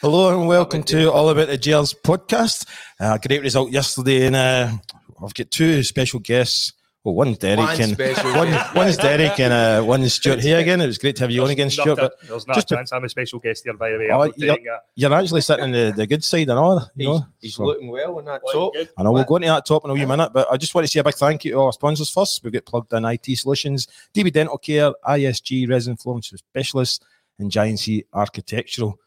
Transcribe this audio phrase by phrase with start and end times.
[0.00, 2.66] Hello and welcome to All About the Gers podcast.
[2.98, 4.70] Uh, great result yesterday, and uh,
[5.22, 6.72] I've got two special guests.
[7.04, 8.74] Well, one's Derek One and special one, guest.
[8.74, 10.82] one's Derek and uh, one's Stuart here again.
[10.82, 11.96] It was great to have you on again, There's Stuart.
[11.96, 13.98] not But a- there's not just a chance I'm a special guest here, by the
[13.98, 14.10] way.
[14.10, 14.58] Oh, you're-
[14.96, 16.86] you're actually sitting on the, the good side and all.
[16.96, 18.74] You know, He's, he's So- looking well on that Like, top.
[18.74, 18.88] good.
[18.98, 20.86] I know we'll go into that top in a wee minute, but I just want
[20.86, 22.42] to say a big thank you to our sponsors first.
[22.44, 27.00] We've got Plugdin IT Solutions, DB Dental Care, ISG Resin Flooring Specialists,
[27.38, 28.98] and J&C Architectural.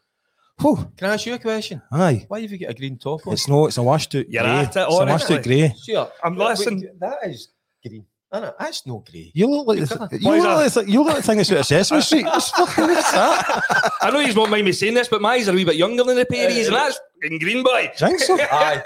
[0.61, 1.81] Whew, Can I ask you a question?
[1.91, 2.25] aye.
[2.27, 3.33] Why have you got a green top on?
[3.33, 4.51] It's no, it's a washed out You're grey.
[4.51, 5.73] at it, It's a washed-out grey.
[5.83, 6.11] Sure.
[6.23, 6.89] I'm Wait, listening.
[6.99, 7.49] That is
[7.85, 8.05] green.
[8.31, 9.31] Anna, that's no grey.
[9.35, 11.17] You look like You the, cover- you Why is look like, the- you look like
[11.17, 12.25] the thing that's out of Sesame Street.
[12.25, 13.91] What's fucking what's that?
[14.01, 15.75] I know you won't mind me saying this, but my eyes are a wee bit
[15.75, 17.91] younger than the Perry's, and uh, that's in green boy.
[17.95, 18.37] Think so?
[18.51, 18.81] Aye.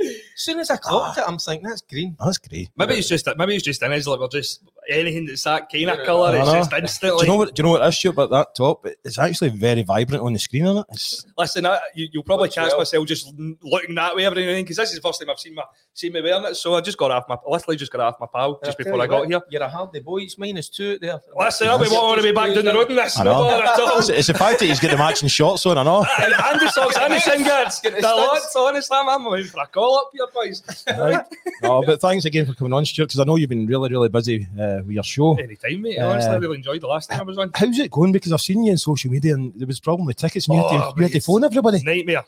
[0.00, 1.22] As soon as I clocked oh.
[1.22, 2.16] it, I'm thinking that's green.
[2.20, 2.68] Oh, that's great.
[2.76, 5.90] Maybe it's just maybe it's just in his like we're just anything that's that kind
[5.90, 6.30] of colour.
[6.30, 6.80] I It's know.
[6.80, 7.54] just Do you know what?
[7.54, 8.86] Do you know what is Stuart about that top?
[9.04, 10.86] It's actually very vibrant on the screen on it.
[10.90, 12.78] It's, Listen, I, you, you'll probably Looks catch well.
[12.78, 15.30] myself just looking that way every now and then because this is the first time
[15.30, 15.64] I've seen my
[15.94, 16.56] seen me wearing it.
[16.56, 19.06] So I just got off my literally just got off my pal just before I
[19.06, 19.40] got what, here.
[19.50, 20.18] You're a hardy boy.
[20.18, 21.20] It's minus two out there.
[21.36, 23.18] Listen, I'll be wanting to be back down the road in this.
[23.18, 23.62] I No know.
[23.62, 23.98] at all.
[23.98, 25.78] it's, it's the fact that he's got the matching shorts on.
[25.78, 26.04] I know.
[26.20, 27.75] And Andy socks and the shin guards.
[27.80, 28.28] Get the The stunts.
[28.44, 30.62] lots, honestly, I'm, I'm waiting for a call up here, boys.
[30.86, 31.24] Right.
[31.62, 34.08] No, but thanks again for coming on, Stuart, because I know you've been really, really
[34.08, 35.36] busy uh, with your show.
[35.38, 35.98] Anytime, mate.
[35.98, 37.50] Honestly, I Uh, really enjoyed the last time I was on.
[37.54, 38.12] How's it going?
[38.12, 40.48] Because I've seen you on social media and there was a problem with tickets.
[40.48, 41.82] And you, had Oh, to, you had to phone everybody.
[41.82, 42.24] Nightmare.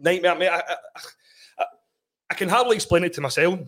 [0.00, 0.48] Nightmare, mate.
[0.48, 0.76] I, I,
[1.58, 1.64] I,
[2.30, 3.60] I can hardly explain it to myself,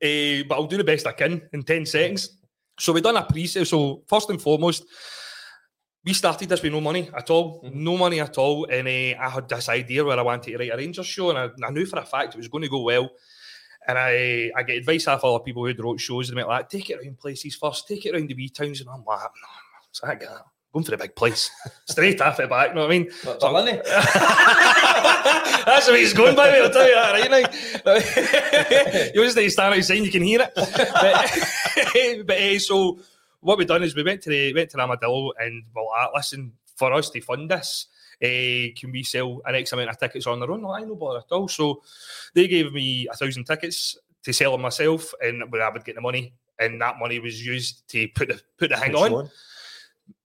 [0.00, 2.36] eh, but I'll do the best I can in 10 seconds.
[2.78, 3.64] So we done a pre-sale.
[3.64, 4.84] So first and foremost,
[6.10, 9.28] we started this with no money at all, no money at all, and uh, I
[9.32, 11.86] had this idea where I wanted to write a Rangers show, and I, I knew
[11.86, 13.10] for a fact it was going to go well.
[13.86, 16.90] And I, I get advice off other people who wrote shows and they're like, take
[16.90, 19.48] it around places first, take it around the wee towns, and I'm like, no,
[19.88, 20.36] it's that guy.
[20.72, 21.48] Going for the big place,
[21.88, 22.70] straight off it back.
[22.70, 23.10] You know what I mean?
[23.24, 23.80] But So- Lenny,
[25.64, 26.58] That's the way he's going, by me.
[26.58, 29.12] I'll tell you that right now.
[29.14, 30.52] you just need to stand outside, you can hear it.
[30.56, 32.98] But, but eh, so
[33.40, 36.52] what we done is we went to the went to Armadillo and well, uh, listen
[36.76, 37.86] for us to fund this.
[38.22, 40.62] Uh, can we sell an X amount of tickets on their own?
[40.62, 41.48] No, I no bother at all.
[41.48, 41.82] So
[42.34, 45.94] they gave me a thousand tickets to sell them myself, and where I would get
[45.94, 49.30] the money, and that money was used to put the put the hang on.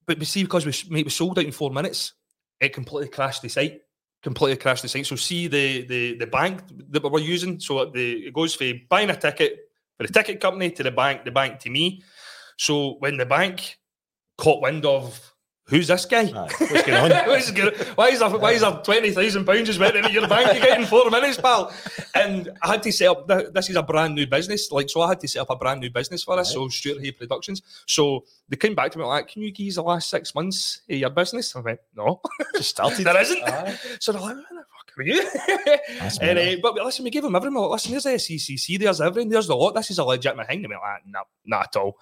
[0.06, 2.14] But we see because we mate, we sold out in four minutes,
[2.60, 3.82] it completely crashed the site.
[4.22, 5.06] Completely crashed the site.
[5.06, 7.60] So see the the the bank that we were using.
[7.60, 11.24] So the it goes for buying a ticket for the ticket company to the bank,
[11.24, 12.04] the bank to me.
[12.58, 13.78] So when the bank
[14.38, 15.34] caught wind of
[15.68, 16.26] who's this guy?
[16.26, 17.12] What's going on?
[17.28, 20.28] What's go- why is there, why is there twenty thousand pounds just went into your
[20.28, 21.74] bank in four minutes, pal?
[22.14, 23.28] And I had to set up.
[23.28, 25.02] This is a brand new business, like so.
[25.02, 26.54] I had to set up a brand new business for us.
[26.54, 27.62] So Stuart Hay Productions.
[27.88, 30.82] So they came back to me like, "Can you give us the last six months
[30.90, 32.22] of your business?" I went, "No,
[32.56, 33.04] Just started.
[33.06, 33.78] there isn't." Aye.
[34.00, 34.38] So they're like,
[34.96, 37.56] "Where the fuck you?" And, uh, but listen, we gave them everything.
[37.56, 39.76] We're like, Listen, there's SCCC, there's everything, there's the lot.
[39.76, 40.62] This is a legitimate thing.
[40.62, 41.98] They went like, "No, not at all."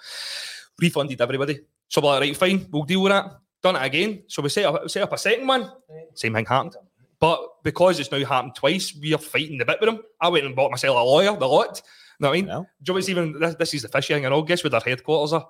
[0.80, 1.60] Refunded everybody.
[1.88, 3.40] So we're like, right, fine, we'll deal with that.
[3.62, 4.24] Done it again.
[4.28, 5.72] So we set up, set up a second one.
[6.16, 6.76] Same thing happened.
[7.20, 10.02] But because it's now happened twice, we are fighting the bit with them.
[10.20, 11.82] I went and bought myself a lawyer, the lot.
[12.20, 12.48] You know what I mean?
[12.48, 12.54] Yeah.
[12.54, 14.82] Do you know what's even this, this is the fishing and all guess where their
[14.82, 15.48] headquarters are?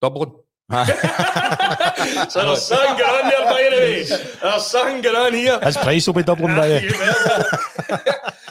[0.00, 0.32] Dublin.
[0.70, 0.84] So
[2.42, 4.04] there's something going on there, by the way.
[4.04, 5.60] There's something going on here.
[5.60, 6.88] His price will be doubling by you.
[6.88, 7.96] you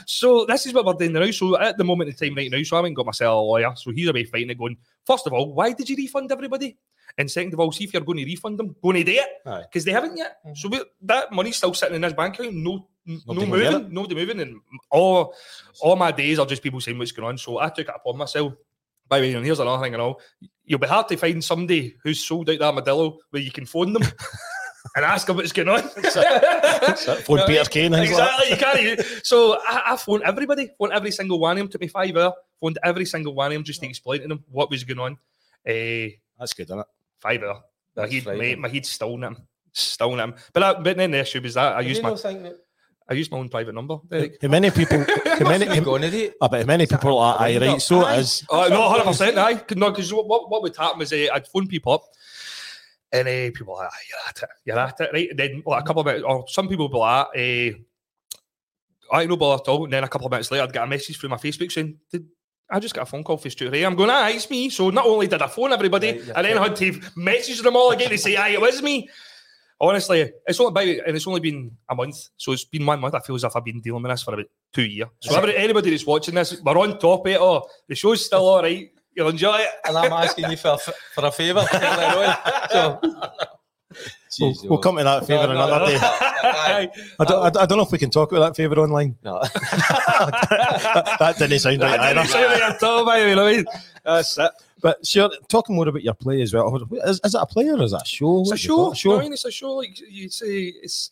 [0.05, 1.31] so this is what we're doing now.
[1.31, 3.73] So at the moment in time right now, so I haven't got myself a lawyer.
[3.75, 6.77] So he's away fighting it going, first of all, why did you refund everybody?
[7.17, 9.27] And second of all, see if you're going to refund them, go and do it.
[9.43, 10.37] Because they haven't yet.
[10.53, 13.73] So we, that money's still sitting in his bank account, no no Nobody can get
[13.73, 14.39] moving, nobody moving.
[14.39, 15.35] And all,
[15.81, 17.37] all my days are just people saying what's going on.
[17.37, 18.53] So I took it upon myself.
[19.09, 20.17] By the way, and here's another thing, you know,
[20.65, 23.93] you'll be hard to find somebody who's sold out the armadillo where you can phone
[23.93, 24.03] them.
[24.95, 25.81] and ask him what's going on.
[25.81, 27.93] Phone No, Peter Kane.
[27.93, 29.01] Exactly, you can't.
[29.23, 31.67] So I, I phoned everybody, phoned every single one of them.
[31.69, 32.33] Took me five hours.
[32.61, 35.13] Phoned every single one of them just to explain to them what was going on.
[35.67, 36.85] Uh, That's good, isn't it?
[37.19, 37.57] five hours.
[37.95, 39.37] My head, mate, my head's still in him,
[39.71, 40.35] still in him.
[40.51, 42.57] But I, but then the issue was that I You used my think that
[43.09, 43.97] I used my own private number.
[44.09, 44.41] Derek.
[44.41, 45.05] How many people?
[45.25, 45.75] How many?
[45.75, 46.35] you've gone it?
[46.41, 47.81] I bet how many people are aye, right?
[47.81, 48.45] So it is.
[48.49, 49.37] Oh, no, hundred percent.
[49.37, 52.03] Aye, no, because what, what would happen is uh, I'd phone people up,
[53.11, 55.29] and uh, people like, "Ah, "You're at it, you're at it," right?
[55.29, 59.25] And then like a couple of minutes, or some people would be like, uh, "I
[59.25, 61.17] no bother at all." And then a couple of minutes later, I'd get a message
[61.19, 62.25] through my Facebook saying, "Did
[62.69, 64.89] I just got a phone call for Stuart Hay?" I'm going, "Ah, it's me." So
[64.89, 67.91] not only did I phone everybody, Right, and then I had to message them all
[67.91, 69.09] again to say, "Aye, it was me."
[69.89, 73.15] Honestly, it's only by, and it's only been a month, so it's been one month.
[73.15, 75.09] I feel as if I've been dealing with this for about two years.
[75.19, 77.39] So Is every, anybody that's watching this, we're on top of it.
[77.41, 78.89] Oh, the show's still all right.
[79.15, 79.69] You'll enjoy it.
[79.85, 82.69] And I'm asking you for a, f- for a favour earlier on.
[82.71, 82.99] So,
[84.41, 85.85] We'll, Jeez, we'll come to that favour No, no, another no.
[85.91, 85.97] day.
[86.01, 86.89] I
[87.19, 89.15] don't, I, don't- I don't know if we can talk about that favour online.
[89.23, 89.39] No.
[89.43, 92.21] that, that didn't sound right I either.
[92.21, 93.63] didn't say that at all, by the way,
[94.03, 94.51] That's it.
[94.83, 96.75] But sure, talking more about your play as well.
[97.05, 98.41] Is, is it a play or is it a show?
[98.41, 98.91] It's a show.
[98.91, 99.05] it?
[99.05, 99.75] I mean, it's a show.
[99.75, 101.11] Like you say, it's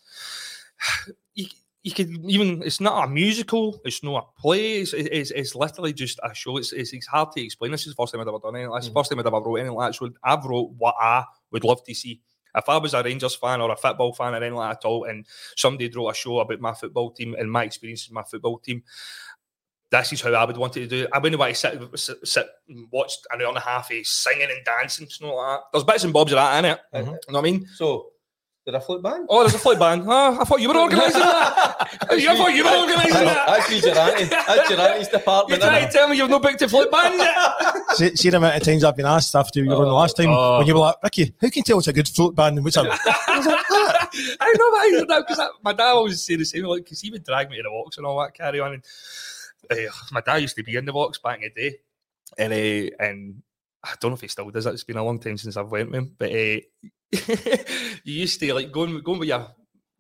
[1.36, 1.48] you,
[1.82, 2.62] you could even.
[2.64, 3.80] It's not a musical.
[3.86, 4.82] It's not a play.
[4.82, 6.58] It's, it's, it's literally just a show.
[6.58, 7.72] It's, it's, it's hard to explain.
[7.72, 8.76] This is the first time I've ever done anything.
[8.76, 8.96] It's the mm.
[8.96, 9.98] first time I've ever wrote anything like that.
[9.98, 12.20] So I've wrote what I would love to see.
[12.54, 14.90] If I was a Rangers fan or a football fan or anything like that at
[14.90, 15.26] all, and
[15.56, 18.84] somebody wrote a show about my football team and my experience with my football team,
[19.92, 21.10] this is how I would want it to do it.
[21.14, 24.06] I wouldn't want to sit, sit, sit and watch an hour and a half of
[24.06, 25.64] singing and dancing, it's not like that.
[25.74, 26.80] There's bits and bobs of that in it.
[26.94, 27.00] Mhm.
[27.06, 27.68] You know what I mean?
[27.76, 28.08] So,
[28.66, 29.26] did I flute band?
[29.28, 30.04] Oh, there's a flute band.
[30.06, 31.78] Oh, I thought you were organising that.
[32.10, 33.48] I thought you were organising that.
[33.48, 34.24] That's me, Durante.
[34.26, 35.62] That's Durante's You department.
[35.64, 35.88] trying innit?
[35.92, 37.36] to tell me you've no booked a flip band yet?
[37.96, 40.16] See, see the amount of times I've been asked after you were on the last
[40.16, 40.60] time Oh.
[40.60, 42.78] when you were like, Ricky, who can tell it's a good flute band and which
[42.78, 46.84] a I know that I heard that because my dad always say the same, like,
[46.84, 48.74] because he would drag me to the walks and all that carry on.
[48.74, 48.84] And
[49.70, 49.76] uh,
[50.12, 51.78] my dad used to be in the box back in the day,
[52.38, 53.44] and uh, and
[53.84, 54.74] I don't know if he still does it.
[54.74, 56.60] It's been a long time since I've went with him, but uh,
[58.04, 59.48] you used to like going going with your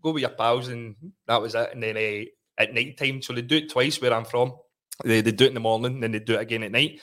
[0.01, 0.95] go with your pals, and
[1.27, 1.69] that was it.
[1.73, 2.25] And then uh,
[2.61, 4.53] at night time, so they do it twice where I'm from.
[5.03, 6.99] They they do it in the morning, then they do it again at night.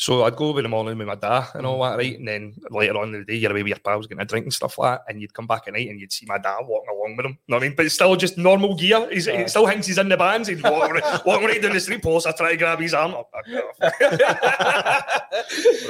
[0.00, 2.18] So I'd go over in the morning with my dad and all that, right?
[2.18, 4.46] And then later on in the day, you're away with your pals getting a drink
[4.46, 5.12] and stuff like that.
[5.12, 7.32] And you'd come back at night and you'd see my dad walking along with him.
[7.32, 7.76] You know what I mean?
[7.76, 9.06] But it's still just normal gear.
[9.12, 10.48] He's, he still thinks he's in the bands.
[10.48, 12.26] He's walking, walking right down the street post.
[12.26, 13.12] I try to grab his arm.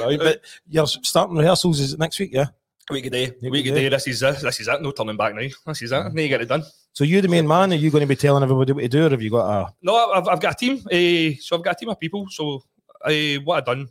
[0.01, 0.19] Right?
[0.19, 2.47] But you're starting rehearsals is it next week, yeah?
[2.89, 3.33] Week a day.
[3.41, 3.87] Week a day.
[3.87, 4.41] This is it.
[4.41, 4.81] This is it.
[4.81, 5.47] No turning back now.
[5.67, 6.13] This is it.
[6.13, 6.63] Now you get it done.
[6.91, 9.05] So you're the main man, are you going to be telling everybody what to do,
[9.05, 10.79] or have you got a No, I've, I've got a team.
[10.85, 12.27] Uh, so I've got a team of people.
[12.29, 12.61] So
[13.05, 13.87] uh, what I've done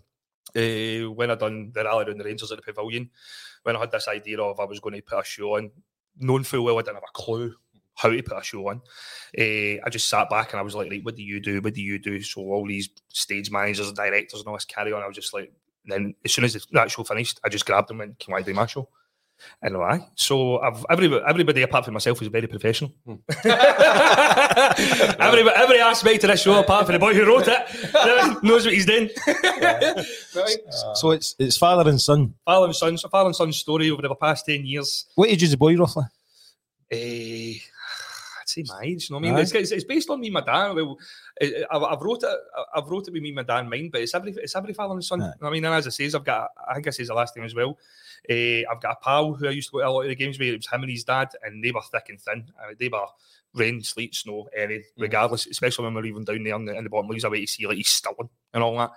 [0.57, 3.11] uh, when I done the rally around the Rangers at the Pavilion,
[3.63, 5.71] when I had this idea of I was going to put a show on,
[6.19, 7.55] knowing full well I didn't have a clue
[7.95, 8.81] how to put a show on.
[9.39, 11.61] Uh, I just sat back and I was like, right, what do you do?
[11.61, 12.23] What do you do?
[12.23, 15.03] So all these stage managers and directors and all this carry on.
[15.03, 15.53] I was just like,
[15.85, 18.55] then as soon as that show finished, I just grabbed them and can I do
[18.55, 18.89] my show?
[19.63, 22.93] And I, so I've everybody, everybody apart from myself is very professional.
[25.21, 28.75] every every aspect of this show, apart from the boy who wrote it, knows what
[28.75, 29.11] he's doing.
[29.27, 30.59] right?
[30.95, 32.35] So it's it's father and son.
[32.45, 35.07] Father and son, so father and son story over the past ten years.
[35.15, 36.05] What age is the boy roughly?
[36.91, 37.55] Eh,
[38.51, 39.09] Say my age.
[39.09, 40.73] You know what I mean, it's, it's, it's based on me, my dad.
[40.73, 40.99] Well,
[41.41, 42.39] I've, I've wrote it.
[42.75, 43.93] I've wrote it with me, my dad in mind.
[43.93, 45.23] But it's every it's every father and son.
[45.23, 45.25] Aye.
[45.25, 46.49] You know what I mean, and as I says, I've got.
[46.69, 47.79] I think I says the last time as well.
[48.29, 50.15] Uh, I've got a pal who I used to go to a lot of the
[50.15, 50.49] games with.
[50.49, 52.45] It was him and his dad, and they were thick and thin.
[52.61, 53.07] Uh, they were
[53.55, 55.47] rain, sleet, snow, any, regardless.
[55.47, 57.67] Especially when we're even down there in the, in the bottom leagues, away to see
[57.67, 58.91] like he's stilling and all that.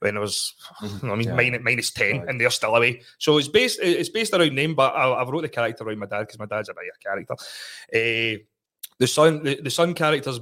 [0.00, 1.34] When I was, you know I mean, Yeah.
[1.34, 2.28] minus, minus ten, Right.
[2.28, 3.02] and they're still away.
[3.18, 6.06] So it's based, it's based around them, but I, I've wrote the character around my
[6.06, 7.34] dad because my dad's a bigger character.
[7.94, 8.42] Uh,
[9.00, 10.38] the son, the, the son character's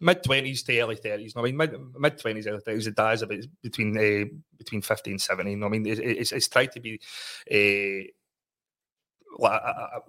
[0.00, 1.34] mid twenties to early thirties.
[1.36, 2.86] I mean, mid mid twenties, early thirties.
[2.86, 4.24] The dad's about between uh,
[4.58, 5.52] between fifty and seventy.
[5.52, 7.00] I mean, it's, it's, it's tried to be.
[7.48, 8.10] Uh,
[9.38, 9.60] like,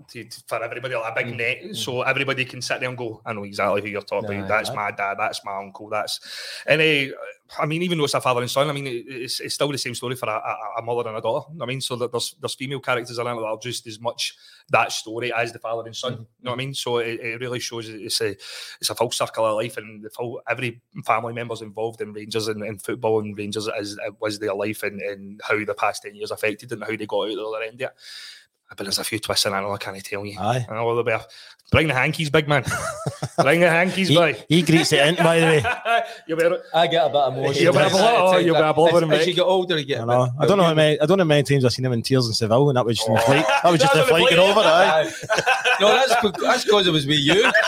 [0.10, 3.22] to, to- for everybody like a big net, so everybody can sit there and go,
[3.26, 4.48] I know exactly who you're talking about.
[4.48, 5.16] That's my dad.
[5.18, 5.90] That's my uncle.
[5.90, 6.20] That's
[6.68, 7.16] and uh,
[7.60, 9.78] I mean, even though it's a father and son, I mean, it's, it's still the
[9.78, 11.46] same story for a, a, a mother and a daughter.
[11.62, 14.36] I mean, so that there's there's female characters in it that are just as much
[14.70, 16.14] that story as the father and son.
[16.14, 16.74] You know what I mean?
[16.74, 18.30] So it, it really shows it's a
[18.82, 22.48] it's a full circle of life, and the full every family member's involved in Rangers
[22.48, 26.16] and, and football and Rangers as was their life and, and how the past ten
[26.16, 27.96] years affected and how they got out the other end of it.
[28.76, 29.56] But there's a few twists in it.
[29.56, 30.38] I can't tell you.
[30.40, 30.66] Aye.
[30.70, 31.22] I know there'll be a,
[31.72, 32.64] bring the hankies, big man.
[33.38, 34.36] bring the hankies, He, boy.
[34.50, 35.64] he greets it in, by the way.
[36.28, 36.62] you better.
[36.74, 37.54] I get a bit emotional.
[37.64, 39.78] You'll be a blow- oh, you'll be a blow as, him, as you get older,
[39.78, 40.00] you get.
[40.00, 40.26] I a know.
[40.26, 41.00] bit- I don't know how many.
[41.00, 42.86] I don't know how many times I've seen him in tears in Seville, and that
[42.86, 43.16] was just Oh.
[43.16, 43.46] a flight.
[43.48, 44.60] That was just That a was a flight flight, over.
[44.62, 45.12] Aye.
[45.82, 47.52] no, that's that's because it was with you.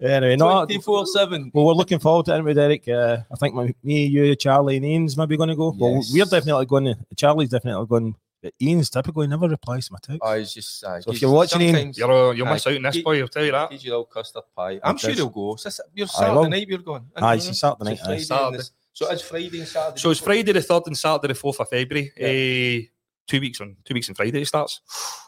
[0.00, 0.64] Anyway, no.
[0.64, 1.52] Twenty four seven.
[1.54, 2.88] Well, we're looking forward to it with Eric.
[2.88, 5.70] Uh, I think my, me, you, Charlie, and Ian's maybe going to go.
[5.72, 5.80] Yes.
[5.80, 6.84] Well, we're definitely going.
[6.86, 6.96] to.
[7.16, 8.16] Charlie's definitely going.
[8.42, 10.20] But Ian's typically never replies to my text.
[10.22, 10.82] I was just.
[10.82, 12.52] Uh, So if you're watching him- You're, uh, you'll Aye.
[12.54, 13.20] miss out on this, He- boy.
[13.20, 13.70] I'll tell you that.
[13.72, 14.80] He's your old custard pie.
[14.82, 15.16] I'm It sure is.
[15.18, 15.52] he'll go.
[15.54, 16.48] It's this- You're I Saturday will.
[16.50, 16.68] night.
[16.68, 17.04] You're going.
[17.16, 18.18] Aye, it's Saturday night, So aye.
[18.18, 18.56] Saturday.
[18.56, 20.00] this- So it's Friday and Saturday.
[20.00, 22.12] So it's Friday the third and Saturday the fourth of February.
[22.16, 22.82] Eh,
[23.26, 24.80] two weeks on two weeks on Friday it starts.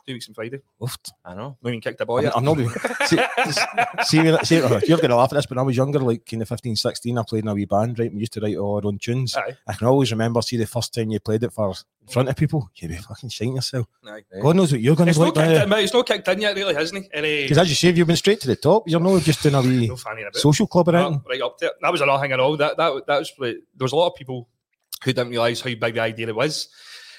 [0.06, 0.60] Two weeks on Friday.
[0.82, 0.96] Oof.
[1.24, 1.56] I know.
[1.62, 2.32] Not even kicked the ball I'm, yet.
[2.36, 2.58] I'm not.
[2.58, 2.70] even-
[3.06, 3.18] see,
[4.04, 6.26] see, see, oh, you're going to laugh at this, but when I was younger, like
[6.26, 8.12] kind of 15, 16, I played in a wee band, right?
[8.12, 9.34] We used to write all our own tunes.
[9.36, 9.56] Aye.
[9.66, 11.70] I can always remember, see, the first time you played it for
[12.02, 13.86] in front of people, you'd be fucking shitting yourself.
[14.06, 14.22] Aye.
[14.42, 15.62] God knows what you're going to not like kicked now.
[15.62, 15.84] in, mate.
[15.84, 17.22] It's not kicked in yet, really, hasn't it?
[17.44, 18.86] Because as you say, you've been straight to the top.
[18.88, 19.96] You're not just doing a wee no
[20.34, 21.22] social club or No, anything.
[21.30, 21.70] right up there.
[21.80, 22.56] That was another thing at all.
[22.58, 24.48] That that that was like, there was a lot of people
[25.02, 26.68] who didn't realise how big the idea it was.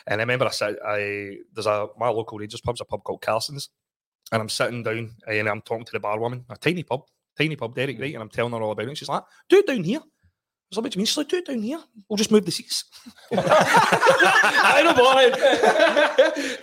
[0.07, 3.21] And I remember I said, I there's a my local Rangers pub's a pub called
[3.21, 3.69] Carson's,
[4.31, 7.03] and I'm sitting down eh, and I'm talking to the bar woman, a tiny pub,
[7.37, 8.01] tiny pub, Derek, hmm.
[8.01, 8.13] right?
[8.13, 8.97] And I'm telling her all about it.
[8.97, 11.27] She's like, "Do it down here." I was like, "What do you mean?" She's like,
[11.27, 11.79] "Do it down here.
[12.09, 12.85] We'll just move the seats."
[13.31, 15.31] I don't bother.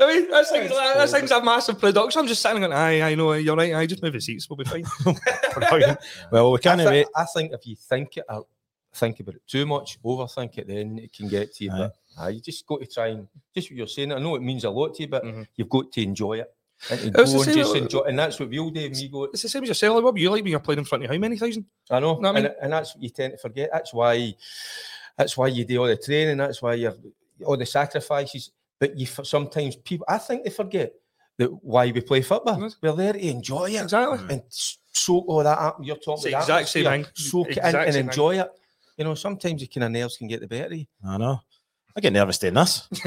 [0.01, 2.21] I mean, that's things like, that's things a massive production.
[2.21, 3.75] I'm just sitting going, "Aye, I know, you're right.
[3.75, 4.49] I just move the seats.
[4.49, 4.85] We'll be fine."
[6.31, 7.07] Well, we can't thi- wait.
[7.15, 8.49] I think if you think it, out,
[8.95, 11.71] think about it too much, overthink it, then it can get to you.
[11.71, 11.79] Aye.
[11.79, 14.13] But aye, you just got to try and just what you're saying.
[14.13, 15.47] I know it means a lot to you, but Mhm.
[15.57, 16.55] you've got to enjoy it.
[16.91, 18.91] And to It was go and just enjoy, and that's what we'll do.
[18.91, 20.03] Me go, It's the same as yourself.
[20.03, 21.65] Were you like when you're playing in front of how many thousand?
[21.91, 22.55] I know, Know I and, mean?
[22.61, 23.71] and that's what you tend to forget.
[23.73, 24.35] That's why,
[25.17, 26.39] that's why you do all the training.
[26.39, 26.97] That's why you're
[27.45, 28.51] all the sacrifices.
[28.81, 30.93] But you sometimes people, I think they forget
[31.39, 32.61] that why we play football.
[32.61, 32.77] Yes.
[32.83, 34.19] We're there to enjoy it Exactly.
[34.35, 35.79] and soak all that up.
[35.83, 37.07] You're talking It's about exact same thing.
[37.15, 38.07] Soak it in and same thing.
[38.07, 38.51] enjoy it.
[38.97, 40.87] You know, sometimes you kind of nerves can get the better of you.
[41.07, 41.41] I know.
[41.95, 42.89] I get nervous doing this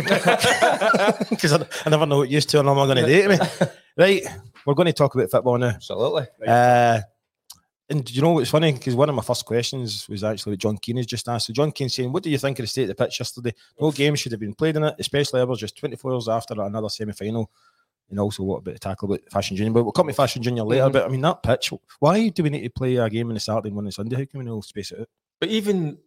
[1.30, 3.38] because I, I never know what used to and I'm going to do to me.
[3.98, 4.24] Right,
[4.66, 5.70] we're going to talk about football now.
[5.70, 6.28] Absolutely.
[6.46, 7.00] Uh,
[7.90, 8.74] and you know what's funny?
[8.74, 11.48] Because one of my first questions was actually what John Keane has just asked.
[11.48, 13.54] So John Keane saying, "What do you think of the state of the pitch yesterday?
[13.80, 16.90] No game should have been played in it, especially ever just 24 hours after another
[16.90, 17.50] semi-final."
[18.10, 19.72] And also, what about the tackle about Fashion Junior?
[19.72, 20.90] But we'll come to Fashion Junior later.
[20.90, 20.92] Mhm.
[20.92, 21.72] But I mean, that pitch.
[22.00, 24.18] Why do we need to play a game on the Saturday and one on Sunday?
[24.18, 25.10] How can we no space it out?
[25.40, 25.98] But even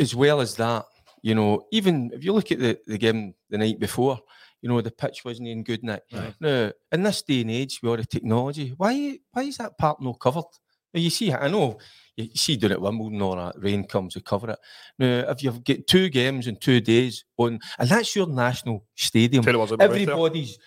[0.00, 0.86] as well as that,
[1.22, 4.20] you know, even if you look at the, the game the night before,
[4.62, 6.02] you know, the pitch wasn't in good night.
[6.12, 6.34] Aye.
[6.40, 10.00] Now, in this day and age, with all the technology, why why is that part
[10.00, 10.44] not covered?
[10.92, 11.78] Now, you see, I know
[12.16, 14.58] you see down at Wimbledon, all that rain comes to cover it.
[14.98, 19.44] Now, if you've got two games in two days on, and that's your national stadium,
[19.44, 20.58] Tell you what's about right everybody's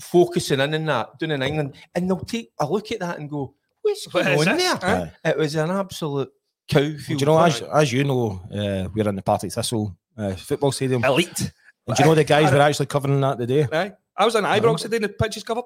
[0.00, 3.30] focusing in on that down in England, and they'll take a look at that and
[3.30, 6.30] go, "What's What going on there?" It was an absolute
[6.70, 10.34] cow Do you know, as, as you know, uh, we're in the Partick Thistle uh,
[10.34, 11.04] football stadium.
[11.04, 11.52] Elite.
[11.86, 13.66] And do you know the guys were actually covering that today?
[13.72, 13.92] Aye.
[14.16, 15.64] I was in Ibrox today and the pitch is covered.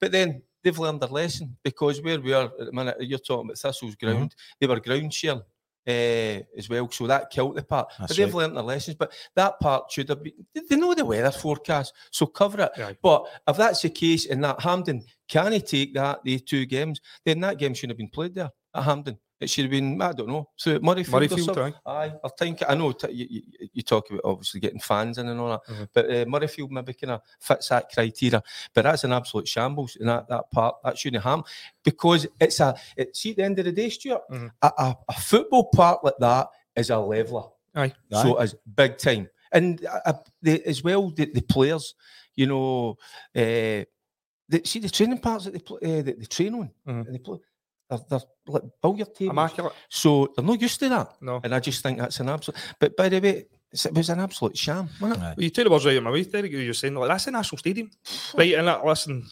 [0.00, 3.46] But then they've learned their lesson because where we are at the minute, you're talking
[3.46, 5.42] about Thistle's ground, they were ground share
[5.86, 7.92] uh, as well, so that killed the part.
[7.98, 8.42] That's but they've right.
[8.42, 8.96] learned their lessons.
[8.96, 10.32] But that part should have been.
[10.54, 12.70] they- know the weather forecast, so cover it.
[12.80, 12.96] Aye.
[13.02, 17.00] But if that's the case, and that Hampden can he take that these two games,
[17.24, 19.18] then that game shouldn't have been played there at Hampden.
[19.42, 21.12] It should have been, I don't know, so at Murrayfield.
[21.14, 21.90] or Murrayfield, aye.
[21.90, 22.92] Aye, I think I know.
[22.92, 25.88] T- you, you, talk about obviously getting fans in and all that, Mhm.
[25.92, 28.40] but uh, Murrayfield maybe kind of fits that criteria.
[28.72, 30.76] But that's an absolute shambles in that, that part.
[30.84, 31.42] That shouldn't harm
[31.84, 32.74] because it's a.
[32.96, 34.50] It, see, at the end of the day, Stuart, Mhm.
[34.62, 36.46] a, a, a football park like that
[36.76, 37.44] is a leveler.
[37.74, 37.92] Aye.
[38.12, 41.94] So it's big time, and uh, uh, the, as well the, the players,
[42.36, 42.96] you know,
[43.34, 43.84] uh,
[44.48, 47.06] the, see the training parts that they play, uh, that they train on, Mhm.
[47.06, 47.38] and they play.
[47.92, 49.32] They're, they're like billiard tables.
[49.32, 49.72] Immaculate.
[49.88, 51.16] So they're not used to that.
[51.20, 51.40] No.
[51.44, 52.58] And I just think that's an absolute.
[52.78, 55.24] But by the way, it was an absolute sham, wasn't it?
[55.24, 55.34] Aye.
[55.36, 56.46] Well, you took the words right out of my mouth there.
[56.46, 57.90] You're saying, like, that's the National Stadium.
[58.34, 59.26] right, and that, listen,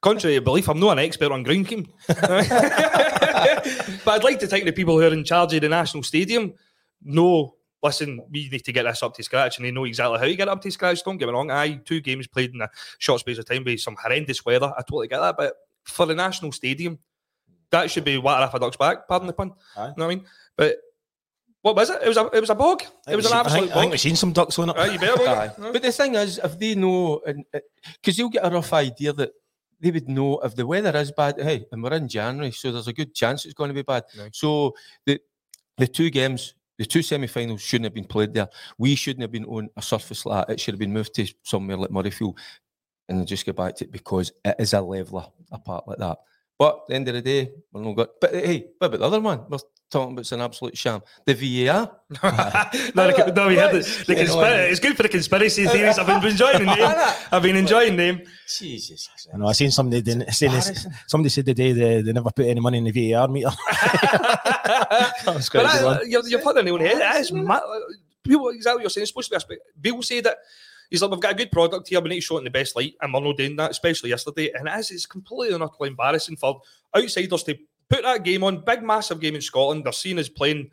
[0.00, 1.86] contrary to belief, I'm not an expert on ground game.
[2.08, 2.20] but
[4.06, 6.54] I'd like to think the people who are in charge of the National Stadium
[7.02, 10.24] know, listen, we need to get this up to scratch and they know exactly how
[10.24, 11.02] you get it up to scratch.
[11.04, 11.50] Don't get me wrong.
[11.50, 14.72] Aye, two games played in a short space of time with some horrendous weather.
[14.76, 15.36] I totally get that.
[15.36, 16.98] But for the National Stadium,
[17.72, 19.52] that should be water off a duck's back, pardon the pun.
[19.76, 19.88] Aye.
[19.88, 20.24] You know what I mean?
[20.56, 20.76] But
[21.62, 22.02] what was it?
[22.02, 22.82] It was a, it was a bog.
[23.08, 23.90] It was an I absolute think, I think bog.
[23.92, 24.76] we've seen some ducks on it.
[24.76, 25.46] Aye, you better believe Aye.
[25.46, 25.72] it.
[25.72, 29.32] But the thing is, if they know, because uh, you'll get a rough idea that
[29.80, 31.40] they would know if the weather is bad.
[31.40, 34.04] Hey, and we're in January, so there's a good chance it's going to be bad.
[34.18, 34.34] Right.
[34.34, 34.74] So
[35.06, 35.20] the
[35.78, 38.48] the two games the two semi-finals shouldn't have been played there.
[38.78, 40.52] We shouldn't have been on a surface like that.
[40.54, 42.36] It should have been moved to somewhere like Murrayfield,
[43.08, 46.18] and then just get back to it because it is a leveler apart like that.
[46.62, 48.20] But at the end of the day, we're not got.
[48.20, 49.40] But hey, what about the other one?
[49.50, 49.58] We're
[49.90, 51.02] talking about it's an absolute sham.
[51.26, 51.90] The VAR.
[52.94, 54.70] no, the, no, we had the, the conspiracy.
[54.70, 55.98] It's good for the conspiracy theories.
[55.98, 56.78] I've been enjoying them.
[57.32, 58.22] I've been enjoying them.
[58.46, 59.08] Jesus.
[59.34, 59.48] I know.
[59.48, 60.86] I seen somebody didn't- saying this.
[61.08, 63.50] Somebody said today they, they never put any money in the VAR meter.
[63.72, 67.16] that was But I, you're, you're putting the nail on the head.
[67.16, 67.56] It is mad.
[67.56, 67.80] Uh,
[68.22, 69.02] people, exactly what you're saying.
[69.02, 70.38] It's supposed to be a spe- Bill say that
[70.92, 72.00] he's like, we've got a good product here.
[72.00, 74.10] We need to show it in the best light, and we're not doing that, especially
[74.10, 74.52] yesterday.
[74.54, 76.60] And as it's completely and utterly embarrassing for
[76.94, 77.56] outsiders to
[77.88, 79.84] put that game on, big, massive game in Scotland.
[79.84, 80.70] They're seen as playing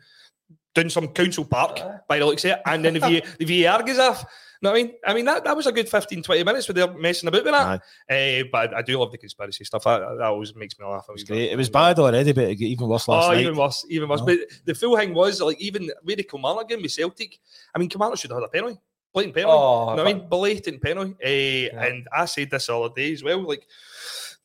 [0.74, 3.82] down some council park by the looks of it, and then the, v, the VAR
[3.82, 4.24] goes off.
[4.62, 4.94] You Know what I mean?
[5.06, 7.54] I mean, that, that was a good 15, 20 minutes where they're messing about with
[7.54, 7.80] that.
[8.10, 9.84] Uh, but I, do love the conspiracy stuff.
[9.84, 11.06] That, that always makes me laugh.
[11.08, 11.50] It was great.
[11.50, 13.40] It was bad already, but it got even worse last oh, night.
[13.40, 14.20] even worse, even worse.
[14.20, 14.26] No.
[14.26, 17.38] But the full thing was like even with the Kilmarnock game with Celtic.
[17.74, 18.78] I mean, Kilmarnock should have had a penalty,
[19.12, 19.56] blatant penalty.
[19.58, 21.70] Oh, what I mean, blatant penalty.
[21.70, 23.42] Uh, And I said this the day as well.
[23.42, 23.66] Like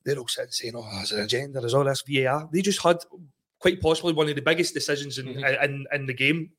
[0.03, 1.59] they're all sitting saying, "Oh, there's an agenda.
[1.59, 2.97] There's all this VAR." They just had
[3.59, 5.63] quite possibly one of the biggest decisions in Mhm.
[5.63, 6.51] in, in the game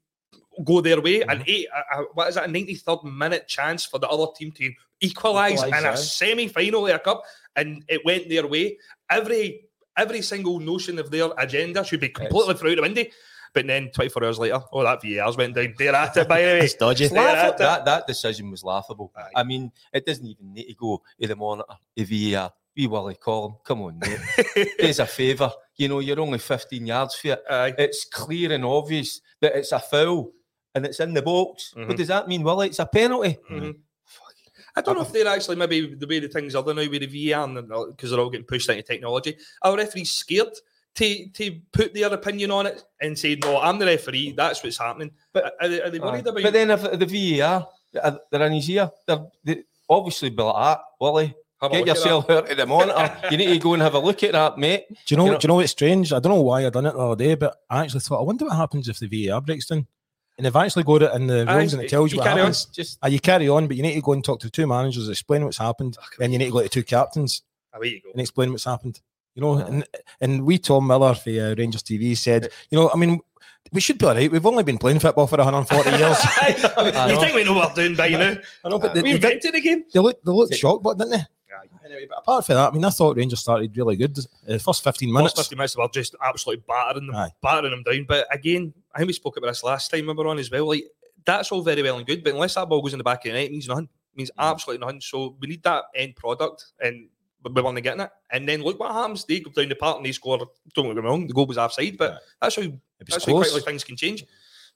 [0.65, 1.21] go their way.
[1.21, 1.31] Mm-hmm.
[1.31, 1.67] And eight,
[2.15, 5.97] what is it, a 93rd minute chance for the other team to equalise in a
[5.97, 7.23] semi final of a cup,
[7.55, 8.79] and it went their way.
[9.11, 13.05] Every every single notion of their agenda should be completely thrown out the window.
[13.57, 15.73] But then 24 hours later, oh, that VAR's went down.
[15.79, 16.59] They're at it, by the way.
[16.61, 17.09] It's dodgy.
[17.09, 17.57] They're at it.
[17.57, 19.11] that, that decision was laughable.
[19.17, 19.31] Aye.
[19.35, 22.53] I mean, it doesn't even need to go to the monitor, the VAR.
[22.77, 23.55] We Willie call him.
[23.65, 24.19] Come on, mate.
[24.79, 25.51] It's a favour.
[25.77, 27.43] You know, you're only 15 yards for it.
[27.49, 27.73] Aye.
[27.79, 30.33] It's clear and obvious that it's a foul
[30.75, 31.73] and it's in the box.
[31.75, 31.89] Mhm.
[31.89, 32.67] What does that mean, Willie?
[32.67, 33.39] It's a penalty.
[33.51, 33.77] Mhm.
[34.77, 37.31] I don't know if they're actually maybe the way the things are now with the
[37.31, 37.49] VAR
[37.87, 39.35] because they're all getting pushed into technology.
[39.63, 40.53] Are referees scared
[40.97, 44.33] to to put their opinion on it and say, "No, I'm the referee.
[44.37, 46.31] That's what's happening." But- But are they, are they worried Aye.
[46.31, 46.43] about?
[46.43, 47.69] But then if the VAR,
[48.03, 51.35] uh, they're in his ear, they're, they obviously be like that, Willie.
[51.62, 53.17] Have Get yourself out of the monitor.
[53.31, 54.85] you need to go and have a look at that, mate.
[54.91, 55.25] Do you know?
[55.25, 56.12] You know- do you know what's strange?
[56.12, 58.25] I don't know why I done it the other day, but I actually thought, I
[58.25, 59.87] wonder what happens if the VAR breaks down.
[60.38, 62.29] And they've actually got it in the Aye, rules, and it tells you you what
[62.29, 62.47] carry on.
[62.49, 62.67] happens.
[62.67, 64.67] Just Ah, you carry on, but you need to go and talk to the two
[64.67, 67.41] managers, explain what's happened, then you need to go to two captains?
[67.73, 68.11] Away you go.
[68.12, 69.00] and explain what's happened.
[69.37, 69.85] You know, and
[70.21, 73.21] and we Tom Miller for uh, Rangers TV said, you know, I mean,
[73.71, 74.33] we should be all right.
[74.33, 76.16] We've only been playing football for 140 years.
[76.21, 77.21] I you know.
[77.21, 78.35] think we know what we're doing by now?
[78.64, 79.85] I know, but they, We they, invented the game.
[79.92, 81.25] they looked they looked shocked, but didn't they?
[81.85, 84.18] Anyway, but apart from that, I mean, I thought Rangers started really good.
[84.49, 85.35] Uh, first 15 minutes.
[85.35, 85.49] First minutes.
[85.51, 87.31] 50 minutes were just absolutely battering them, Aye.
[87.40, 88.05] battering them down.
[88.09, 90.66] But again, I think we spoke about this last time we were on as well.
[90.66, 90.83] Like
[91.25, 93.31] that's all very well and good, but unless that ball goes in the back of
[93.31, 93.85] the net, it means nothing.
[94.14, 95.01] It means absolutely nothing.
[95.01, 97.09] So we need that end product, and
[97.54, 98.11] we weren't getting it.
[98.30, 99.24] And then look what happens.
[99.24, 100.38] They go down the park and they score.
[100.74, 102.18] Don't get me wrong, the goal was offside, but Aye.
[102.42, 104.20] that's how It was that's how quickly things can change.
[104.22, 104.26] You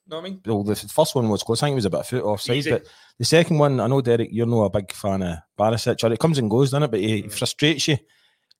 [0.08, 0.40] know what I mean?
[0.46, 1.62] well, the first one was close.
[1.62, 2.56] I think it was about a foot offside.
[2.56, 2.70] Easy.
[2.70, 2.86] But
[3.18, 6.02] the second one, I know Derek, you're not a big fan of Barisic.
[6.02, 6.90] Or it comes and goes, doesn't it?
[6.90, 7.32] But he Mm.
[7.32, 7.98] frustrates you.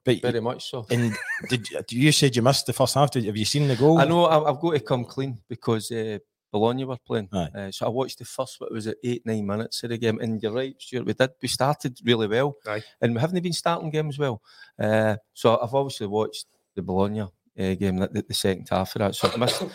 [0.05, 0.87] But very much so.
[0.91, 1.15] and
[1.49, 3.11] did you- you said you missed the first half?
[3.11, 3.99] Did, have you seen the goal?
[3.99, 6.19] I know I- I've got to come clean because uh,
[6.53, 7.29] Bologna were playing.
[7.33, 10.19] Uh, so I watched the first, what was it, eight, nine minutes of the game.
[10.21, 11.31] And you're right, Stuart, we did.
[11.41, 12.57] We started really well.
[12.67, 12.83] Aye.
[13.01, 14.43] And we haven't been starting games well.
[14.79, 19.15] Uh, so I've obviously watched the Bologna uh, game, the, the, second half of that.
[19.15, 19.69] So I've missed uh,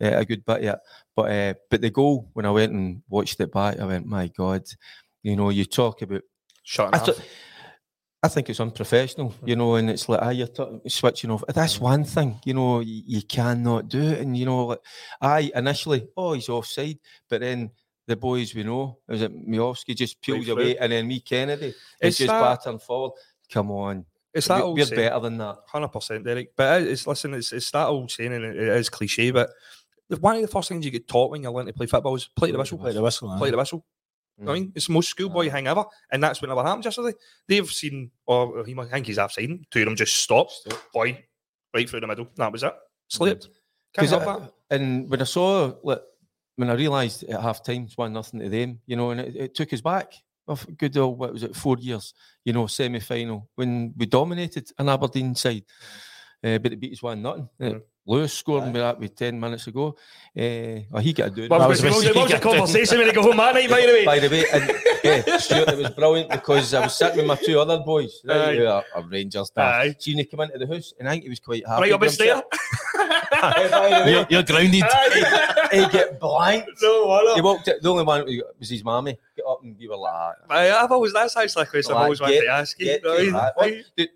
[0.00, 0.80] a good bit yet.
[1.16, 4.28] But uh, but the goal, when I went and watched it back, I went, my
[4.28, 4.62] God,
[5.22, 6.22] you know, you talk about
[6.62, 7.20] Shut I, thought-
[8.22, 11.42] I think it's unprofessional, you know, and it's like, ah, you're t- switching off.
[11.48, 14.18] That's one thing, you know, you, you cannot do it.
[14.20, 14.80] And, you know, like,
[15.22, 16.98] I initially, oh, he's offside.
[17.30, 17.70] But then
[18.06, 20.52] the boys we know, was it Miovski just peels through.
[20.54, 23.12] away, and then me Kennedy is It's just that- battering forward.
[23.50, 24.04] Come on.
[24.34, 25.00] It's that We- old We're saying.
[25.00, 25.56] better than that.
[25.66, 26.54] Hundred percent, Derek.
[26.54, 29.30] But it's listen, it's, it's that old saying, and it, it is cliche.
[29.32, 29.50] But
[30.20, 32.28] one of the first things you get taught when you learn to play football is
[32.36, 32.78] play the whistle.
[32.78, 33.30] Play the whistle.
[33.30, 33.38] aye.
[33.38, 33.84] Play the whistle.
[34.40, 36.84] You know I mean, it's the most schoolboy thing ever, and that's what never happened
[36.84, 37.12] yesterday.
[37.46, 39.66] They've seen, or he might think he's half seen.
[39.70, 41.22] Two of them just stopped, boy,
[41.74, 42.26] right through the middle.
[42.36, 42.74] That was it.
[43.08, 43.48] Slipped.
[43.94, 44.52] Can't have I- that.
[44.70, 46.00] And when I saw, like,
[46.56, 49.36] when I realised at half time it's one nothing to them, you know, and it,
[49.36, 50.12] it took us back
[50.48, 54.70] of good old what was it, four years, you know, semi final when we dominated
[54.78, 55.64] an Aberdeen side,
[56.44, 57.48] uh, but it beat us one nothing.
[57.60, 57.82] Mhm.
[58.06, 59.96] Lewis scored me that with ten minutes ago.
[60.36, 61.48] Uh, oh, he got a doing.
[61.48, 63.80] What That was, was was, a the conversation when he go home that night, by
[63.80, 64.04] the way?
[64.04, 64.72] By the way, and
[65.04, 68.56] yeah, Stuart, it was brilliant because I was sitting with my two other boys, right,
[68.56, 69.74] who are, are Rangers staff.
[69.74, 69.96] Aye.
[69.98, 71.82] Seeing he come into the house, and I think he was quite happy.
[71.82, 72.42] Right up his stair.
[72.94, 73.30] himself.
[73.40, 74.84] By the way, You're, you're grounded.
[75.72, 76.64] he get blank.
[76.82, 77.66] no, what He walked.
[77.66, 78.24] The only one
[78.58, 79.16] was his mammy.
[79.36, 82.04] Get up and we were like, I, I've always that's actually a question I've Like,
[82.04, 84.08] always wanted to ask you.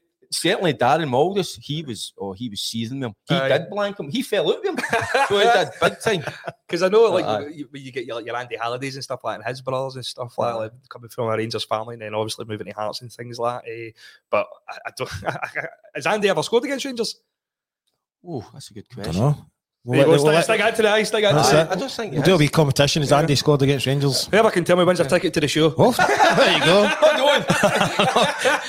[0.42, 0.76] Get you know to what I that.
[0.76, 0.82] mean?
[0.82, 3.14] What- the- certainly Darren Maldus, he was, oh, he was seizing them.
[3.28, 3.48] He Aye.
[3.48, 4.10] did blank him.
[4.10, 4.78] He fell out with him.
[5.28, 6.24] so he did big time.
[6.66, 7.46] Because I know, like, Aye.
[7.48, 10.04] you, you get your, your Andy Hallidays and stuff like that, and his brothers and
[10.04, 13.00] stuff like that, like, coming from a Rangers family, and then obviously moving to Hearts
[13.02, 13.70] and things like that.
[13.70, 13.90] eh.
[14.30, 15.10] but I, I don't.
[15.94, 17.16] has Andy ever scored against Rangers?
[18.26, 19.44] Oh, that's a good I don't question.
[19.84, 19.92] Know.
[19.92, 21.34] There you We'll go, let- we'll stick, let- stick out to the ice, stick out
[21.34, 23.86] That's to I don't think We'll it do a wee competition as Andy scored against
[23.86, 24.26] Rangers.
[24.26, 25.74] Whoever can tell me wins a ticket to the show.
[25.76, 25.92] Oh,
[26.36, 26.88] there you go.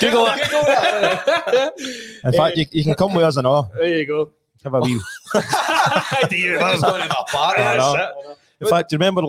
[0.00, 2.20] Google it.
[2.24, 3.70] In fact, you, you can come with us and all.
[3.74, 4.30] There you go.
[4.64, 5.00] Have a wee.
[6.28, 6.58] Do you?
[6.58, 7.62] He's going to the party.
[7.62, 7.92] I know.
[7.96, 8.36] That's it.
[8.58, 9.22] In fact, do you remember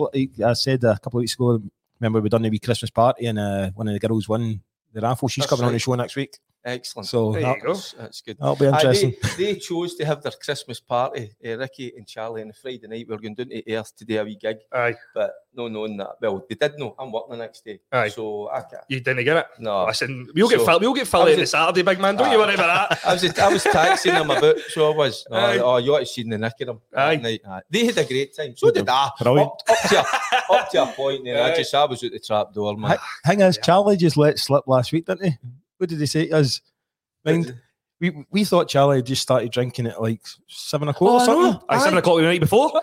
[0.44, 1.60] I said a couple of weeks ago?
[2.00, 4.60] Remember we done a wee Christmas party and uh, one of the girls won
[4.92, 5.28] the raffle.
[5.28, 7.08] She's That's coming on the show next week, Excellent.
[7.08, 7.72] so There that, you go.
[7.74, 8.38] That's, that's good.
[8.38, 9.14] that'll be Aye, interesting.
[9.36, 12.86] they, they chose to have their Christmas party, uh, Ricky and Charlie, on a Friday
[12.86, 13.06] night.
[13.08, 15.96] We are going down to Earth to do a wee gig, Aye, but no knowing
[15.96, 16.10] that.
[16.20, 16.94] Well, they did know.
[16.98, 17.80] I'm working the next day.
[17.90, 18.08] Aye.
[18.10, 18.82] So I can't.
[18.88, 19.46] you didn't get it.
[19.58, 19.86] No.
[19.86, 22.16] Listen, we'll get So- Phil, we'll get Phil I was on the Saturday, big man.
[22.16, 23.00] Don't you worry about that.
[23.04, 25.26] I was I was taxing them about, so I was.
[25.30, 25.58] No, Aye.
[25.58, 26.80] oh, you ought to see the nick of them.
[26.92, 27.16] that Aye.
[27.16, 27.40] night.
[27.48, 27.60] Aye.
[27.70, 28.54] They had a great time.
[28.56, 29.10] So did I.
[29.20, 29.50] Brilliant.
[29.50, 32.20] Up, up, to a, up to a point, then I just I was at the
[32.20, 32.98] trap door, man.
[33.26, 35.38] Thing is, Charlie just let slip last week, didn't he?
[35.78, 36.60] What did he say to us?
[37.24, 37.54] Mind,
[38.00, 41.52] we we thought Charlie had just started drinking at like seven o'clock Oh, or something.
[41.52, 41.64] know.
[41.68, 42.70] Aye, seven o'clock the night before.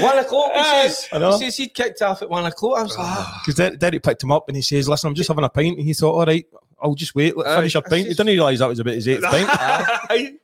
[0.00, 0.52] one o'clock.
[0.52, 1.32] He says, I know.
[1.38, 2.78] he says he kicked off at one o'clock.
[2.78, 3.42] I was like, ah.
[3.46, 5.86] Because Derek picked him up and he says, "Listen, I'm just having a pint." And
[5.86, 6.44] he thought, "All right,
[6.84, 7.36] I'll just wait.
[7.36, 7.56] Let Aye.
[7.56, 9.48] finish your pint." He didn't realise that was about his eighth pint.
[9.50, 10.34] Aye.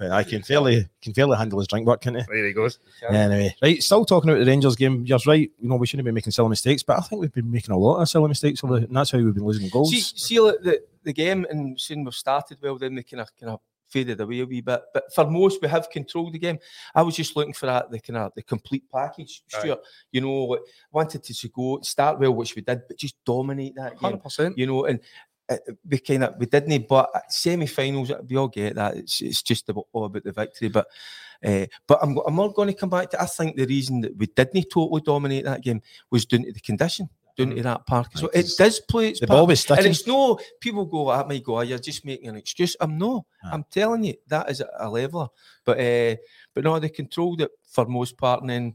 [0.00, 2.22] I can fairly can fairly handle his drink work, can't he?
[2.28, 2.78] There he goes.
[3.08, 3.82] Anyway, right.
[3.82, 5.04] Still talking about the Rangers game.
[5.04, 5.50] You're right.
[5.58, 7.78] You know we shouldn't be making silly mistakes, but I think we've been making a
[7.78, 9.90] lot of silly mistakes, over the, and that's how we've been losing goals.
[9.90, 13.28] See, see like, the, the game and soon we've started well, then they kind of
[13.36, 14.80] kind of faded away a wee bit.
[14.94, 16.58] But for most, we have controlled the game.
[16.94, 19.58] I was just looking for that the kind of the complete package, Aye.
[19.58, 19.80] Stuart.
[20.12, 20.60] You know, like,
[20.92, 23.96] wanted to go start well, which we did, but just dominate that.
[23.96, 24.56] Hundred percent.
[24.56, 25.00] You know, and.
[25.50, 28.96] Uh, We kind of we didn't, but semi-finals we all get that.
[28.96, 30.68] It's it's just about, all about the victory.
[30.68, 30.86] But
[31.44, 33.22] uh, but I'm I'm not going to come back to.
[33.22, 36.60] I think the reason that we didn't totally dominate that game was due to the
[36.60, 38.08] condition, down to that park.
[38.14, 39.38] So it does play its the part.
[39.38, 42.36] ball was And it's no people go, I might go, oh, you're just making an
[42.36, 42.76] excuse.
[42.80, 43.26] I'm no.
[43.42, 45.28] I'm telling you, that is a, leveler.
[45.64, 46.16] But uh,
[46.54, 48.74] but no, they controlled it for most part, and then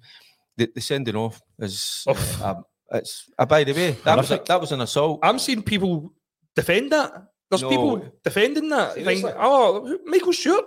[0.57, 4.41] the, the sending off is uh, um, it's uh, by the way, that was a,
[4.47, 5.19] that was an assault.
[5.23, 6.13] I'm seeing people
[6.55, 7.11] defend that.
[7.49, 7.69] There's No.
[7.69, 8.93] people defending that.
[8.93, 9.21] Seriously?
[9.21, 10.65] Think, oh, Michael Stewart.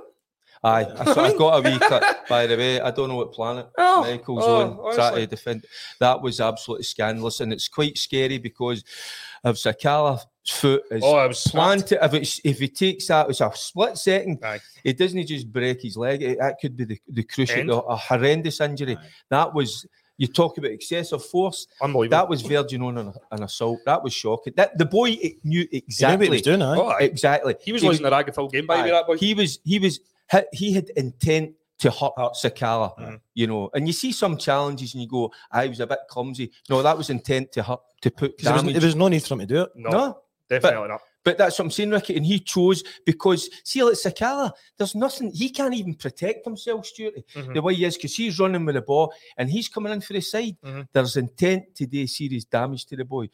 [0.64, 2.26] Aye, I, saw- I got a wee cut.
[2.28, 5.64] By the way, I don't know what planet Oh, Michael's oh, on trying to defend.
[6.00, 8.82] That was absolutely scandalous, and it's quite scary because
[9.44, 11.98] of Sakala's foot is Oh, I was planted.
[12.04, 14.38] If it's, if he takes that, it's a split second.
[14.42, 14.58] Aye.
[14.82, 16.22] It doesn't just break his leg.
[16.22, 17.70] It, that could be the the crucial, End.
[17.70, 18.96] a, a horrendous injury.
[18.96, 19.04] Aye.
[19.30, 19.86] That was.
[20.18, 21.66] You talk about excessive force.
[21.80, 22.16] Unbelievable.
[22.18, 23.78] That was verging on an, an assault.
[23.86, 24.52] That was shocking.
[24.56, 26.28] That the boy knew He knew what he exactly.
[26.28, 26.76] was doing, aye.
[26.76, 26.90] Oh.
[26.98, 27.54] Exactly.
[27.62, 29.16] he was losing the rag full game by the way, that boy.
[29.16, 30.00] He was he was
[30.30, 33.20] he, he had intent to hurt Sakala, Mhm.
[33.34, 33.70] you know.
[33.72, 36.50] And you see some challenges and you go, I was a bit clumsy.
[36.68, 39.22] No, that was intent to hurt to put 'Cause There was, there was no need
[39.22, 39.70] for him to do it.
[39.76, 40.18] no, no,
[40.50, 41.00] definitely not.
[41.28, 42.16] But that's what I'm saying, Ricky.
[42.16, 47.16] And he chose because see, like Sakala, there's nothing he can't even protect himself, Stuart,
[47.34, 47.52] Mhm.
[47.52, 50.14] the way he is, because he's running with the ball and he's coming in for
[50.14, 50.56] the side.
[50.64, 50.88] Mhm.
[50.90, 53.26] There's intent to do serious damage to the boy.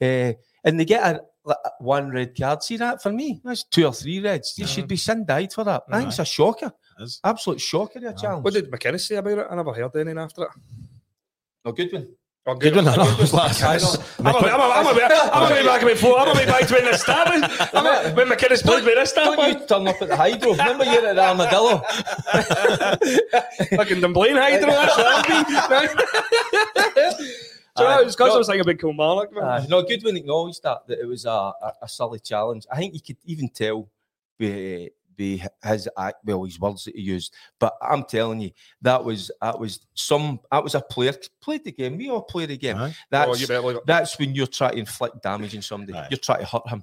[0.00, 0.32] Uh,
[0.64, 2.64] and they get a, like, a- one red card.
[2.64, 3.40] See that for me?
[3.44, 4.56] That's two or three reds.
[4.56, 5.84] They should be sin died for that.
[5.88, 6.72] I think it's a shocker.
[6.98, 7.20] It is.
[7.22, 8.42] Absolute shocker, a challenge.
[8.44, 9.46] What did McInnes say about it?
[9.48, 10.50] I never heard anything after it.
[11.64, 12.08] a good one.
[12.48, 13.02] Oh, Good one, I know.
[13.10, 13.80] It was last- I'm
[14.26, 16.28] a, I'm a, I'm a, bit- I'm a bit back a bit forward.
[16.28, 17.42] I'm a bit back to when the start was.
[17.74, 20.50] I'm a, when McInnes played with this start, Don't you turn up at the hydro?
[20.52, 21.78] Remember you're at the armadillo?
[23.76, 24.68] fucking Dunblane Hydro.
[24.70, 25.06] That's what
[25.72, 27.24] I'll be.
[27.76, 28.02] So Aye.
[28.04, 29.34] it's because I was thinking about Kilmarnock.
[29.34, 29.44] man.
[29.44, 32.64] Uh, no, Goodwin acknowledged that that it was a, a, a silly challenge.
[32.72, 33.88] I think you could even tell
[34.40, 37.34] by, by his act, well, his words that he used.
[37.58, 38.50] But I'm telling you,
[38.82, 41.96] that was that was some that was a player played the game.
[41.96, 42.76] We all played the game.
[42.76, 42.94] Aye.
[43.10, 43.86] That's oh, you better believe it.
[43.86, 45.96] that's when you're trying to inflict damage on somebody.
[45.96, 46.08] Aye.
[46.10, 46.82] You're trying to hurt him.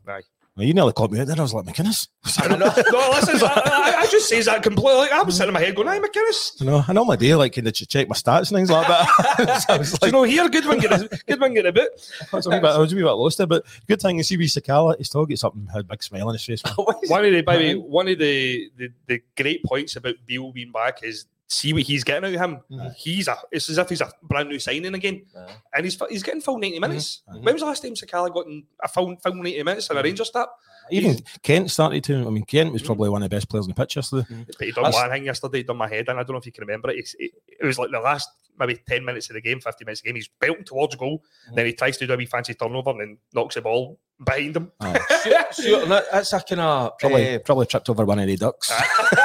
[0.55, 1.35] Well, you nearly caught me out there.
[1.35, 2.09] I was like, McInnes.
[2.39, 2.47] I.
[2.47, 4.99] No, listen, I, I, just says that completely.
[4.99, 7.15] Like, I was sitting in my head going, "Hey, McInnes." You know, I know my
[7.15, 9.65] day, like, can they ch- check my stats and things like that.
[9.67, 10.47] so Do like, you know here?
[10.49, 11.89] Good one, get a good one, get a bit.
[12.31, 14.17] I was a wee bit, I was a wee bit lost there, but good thing
[14.17, 16.45] you see wee Sakala, he still gets up and had a big smile on his
[16.45, 16.61] face.
[16.75, 20.51] One of the, by the way, one of the, the the great points about Beale
[20.51, 22.61] being back is see what he's getting out of him.
[22.71, 22.95] Mhm.
[22.95, 25.55] He's a it's as if he's a brand new signing again, Aye.
[25.75, 26.81] and he's he's getting full ninety mm-hmm.
[26.81, 27.21] minutes.
[27.29, 27.43] Mhm.
[27.43, 29.99] When was the last time Sakala got in a full full ninety minutes in a
[29.99, 30.05] mm-hmm.
[30.05, 30.49] Rangers start?
[30.91, 32.87] Even Kent started to, I mean, Kent was mm-hmm.
[32.87, 34.25] probably one of the best players on the pitch yesterday.
[34.29, 36.39] But he done That's- one thing yesterday, he done my head, and I don't know
[36.39, 37.09] if you can remember it.
[37.17, 40.03] It, it was like the last maybe ten minutes of the game, fifty minutes of
[40.03, 40.15] the game.
[40.15, 43.17] He's belting towards goal, then he tries to do a wee fancy turnover and then
[43.33, 44.71] knocks the ball behind him.
[45.23, 48.27] Sure, sure, and that, that's a kind of Probably, uh, probably tripped over one of
[48.27, 48.67] the ducks.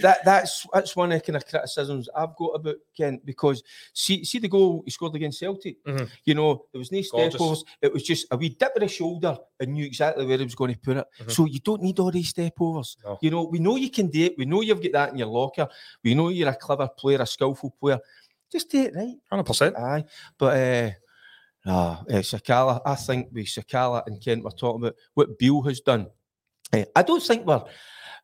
[0.00, 4.24] that that's that's one of the kind of criticisms I've got about Kent because see
[4.24, 5.82] see the goal he scored against Celtic.
[5.84, 6.08] Mhm.
[6.24, 7.40] You know there was no step Gorgeous.
[7.40, 7.64] overs.
[7.82, 10.54] It was just a wee dip of the shoulder and knew exactly where he was
[10.54, 11.06] going to put it.
[11.20, 11.30] Mhm.
[11.32, 12.96] So you don't need all these step overs.
[13.04, 13.18] No.
[13.20, 14.34] You know we know you can do it.
[14.38, 15.68] We know you've got that in your locker.
[16.04, 17.98] We know you're a clever player, a skillful player.
[18.52, 19.16] Just do it right.
[19.28, 19.76] Hundred percent.
[19.76, 20.04] Aye,
[20.38, 20.90] but uh,
[21.66, 25.80] ah, uh, Sakala, I think with Sakala and Kent, we're talking about what Beale has
[25.80, 26.06] done.
[26.72, 27.64] Eh, I don't think we're.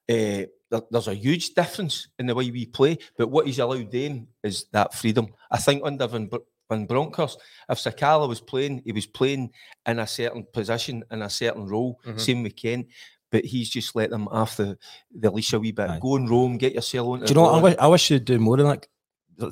[0.09, 3.91] Uh, there, there's a huge difference in the way we play, but what he's allowed
[3.91, 5.29] them is that freedom.
[5.51, 6.37] I think under Van, Br-
[6.71, 9.51] Van Bronckhorst, if Sakala was playing, he was playing
[9.87, 12.21] in a certain position, in a certain role, Mhm.
[12.21, 12.87] same with Kent.
[13.33, 14.79] But he's just let them off the,
[15.13, 15.91] the leash a wee bit.
[15.91, 15.99] Aye.
[16.01, 17.21] Go and roam, get yourself on.
[17.21, 17.55] Do you know what?
[17.55, 18.87] I wish, I wish you'd do more than that.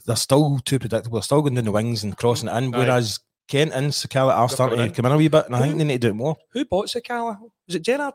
[0.07, 1.19] They're- still too predictable.
[1.19, 2.71] They're still going down the wings and crossing it in.
[2.71, 3.19] Whereas
[3.49, 5.61] Kent and Sakala are They're starting coming to come in a wee bit, and I
[5.61, 6.37] think they need to do it more.
[6.53, 7.39] Who bought Sakala?
[7.67, 8.15] Was it Gerrard?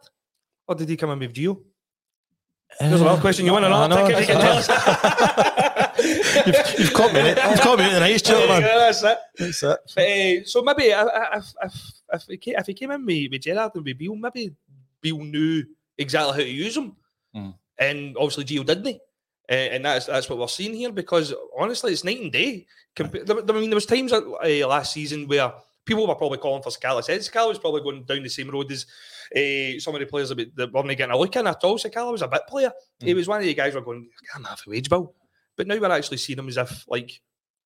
[0.67, 1.61] Or did he come in with Gio?
[2.79, 3.45] There's another question.
[3.45, 3.81] You want to know?
[3.81, 4.07] I know.
[4.07, 4.67] Think if you can tell us.
[6.45, 7.19] you've, you've caught me.
[7.19, 7.37] in it.
[7.49, 8.61] You've caught me in the nice chair, man.
[8.61, 9.17] Yeah, that's it.
[9.37, 9.79] That's it.
[9.95, 13.05] But, uh, so maybe uh, uh, if, if, if, he came, if he came in
[13.05, 14.55] with, with Gerrard and with Beale, maybe
[15.01, 15.63] Beale knew
[15.97, 16.95] exactly how to use him.
[17.35, 17.53] Mm.
[17.77, 19.01] And obviously Gio didn't.
[19.49, 22.65] Uh, and that's that's what we're seeing here because honestly, it's night and day.
[22.95, 25.51] Compa- there- there- I mean, there was times uh, last season where
[25.85, 27.03] people were probably calling for Sakala.
[27.03, 28.85] Said Sakala was probably going down the same road as
[29.35, 31.79] uh, some of the players that, that weren't getting a look in at all.
[31.79, 32.71] Sakala was a bit player.
[32.99, 33.15] He Mm.
[33.15, 35.15] was one of the guys who were going, I'm half a wage bill.
[35.57, 37.19] But now we're actually seeing him as if like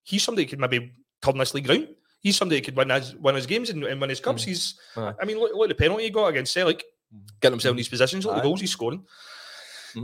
[0.03, 1.89] he's somebody who could maybe turn this league round.
[2.21, 4.43] He's somebody who could win his win his games and, and win his cups.
[4.43, 4.47] Mm.
[4.47, 4.79] He's.
[4.95, 7.19] I mean, look, look at the penalty he got against Celtic, Mm.
[7.41, 9.05] getting himself in these positions, look at the goals he's scoring.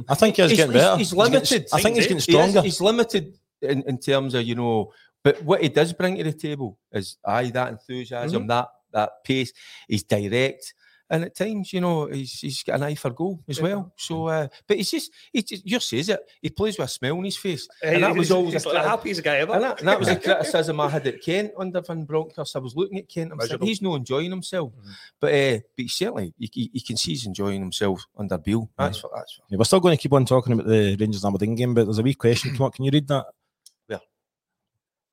[0.08, 0.98] I think he's, getting better.
[0.98, 1.68] He's, getting- limited.
[1.74, 2.62] I think he's getting He stronger.
[2.62, 4.92] he's limited in, in terms of you know,
[5.24, 8.48] but what he does bring to the table is aye that enthusiasm, mm-hmm.
[8.48, 9.54] that that pace.
[9.88, 10.74] He's direct,
[11.10, 13.92] and at times you know he's he's got an eye for goal as well.
[13.98, 16.20] So, uh, but he's just he just you says it.
[16.42, 18.70] He plays with a smile on his face, And and that was always he's a
[18.70, 19.54] like the happiest guy ever.
[19.54, 22.56] and that, and that was a criticism I had at Kent under Van Bronckhorst.
[22.56, 23.32] I was looking at Kent.
[23.34, 24.92] I'm saying he's not enjoying himself, Mhm.
[25.20, 28.70] but uh, but certainly you, you, you can see he's enjoying himself under Beale.
[28.78, 31.26] That's for, that's for, Yeah, we're still going to keep on talking about the Rangers
[31.26, 32.74] Aberdeen game, but there's a wee question come up.
[32.76, 33.26] Can you read that?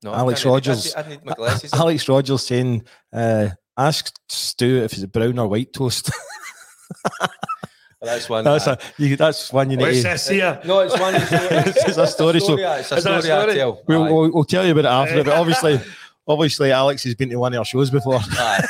[0.03, 0.95] no, Alex I can't- I- Rodgers.
[0.95, 1.73] I, need my glasses.
[1.73, 6.11] Alex Rogers saying, uh, ask Stu if it's a brown or white toast.
[8.01, 8.43] That's one.
[8.43, 10.03] that's, I- a, you, that's one you need What's to.
[10.03, 10.61] this here?
[10.63, 11.15] No, it's one.
[11.17, 11.31] It's,
[11.87, 13.55] It's a story, so- It's a Is a story, I story?
[13.55, 13.81] tell.
[13.87, 15.79] We'll, we'll, we'll tell you about it after, but obviously,
[16.27, 18.19] obviously, Alex has been to one of our shows before.
[18.21, 18.67] Aye.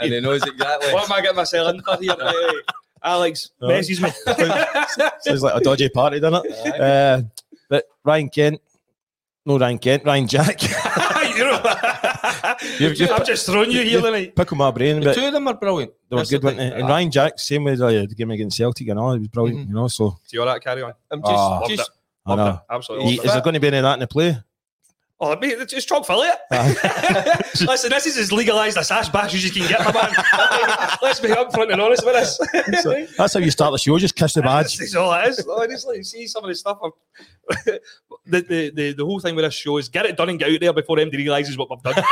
[0.00, 0.92] and he knows exactly.
[0.92, 2.10] What am I getting myself in for here?
[2.10, 2.62] Right, right.
[3.04, 3.68] Alex Oh.
[3.68, 4.10] messages me.
[5.20, 6.80] Sounds like a dodgy party, doesn't it?
[6.80, 7.22] Uh,
[7.70, 8.60] but Ryan Kent,
[9.46, 10.58] no Ryan Kent, Ryan Jack.
[11.36, 11.62] You know,
[12.78, 14.34] You've- you've- I'm just throwing you here tonight.
[14.36, 15.92] Pickle my brain, The two of them are brilliant.
[16.08, 16.72] they were That's the good, weren't thing.
[16.72, 19.66] And Ryan Jack, same with uh, the game against Celtic and all, he was brilliant,
[19.66, 19.68] Mhm.
[19.68, 19.88] you know.
[19.88, 20.92] So See all that carry on.
[21.10, 21.58] I'm just, Ah.
[21.60, 21.90] Loved just
[22.26, 22.48] I know.
[22.50, 22.58] It.
[22.74, 23.10] Absolutely.
[23.12, 23.32] Is loved it.
[23.32, 24.38] there going to be any of that in the play?
[25.18, 27.60] Oh, mate, it's, it's chock full of it.
[27.66, 30.12] Listen, this is as legalised a sash bash as you can get, my man.
[31.02, 32.36] Let's be upfront and honest with us.
[32.82, 33.96] So that's how you start the show.
[33.98, 34.76] Just kiss the badge.
[34.76, 35.46] That's all it is.
[35.48, 36.78] Honestly, see some of the stuff.
[38.26, 40.52] The, the, the, the whole thing with this show is get it done and get
[40.52, 41.94] out there before anybody realises what we've done.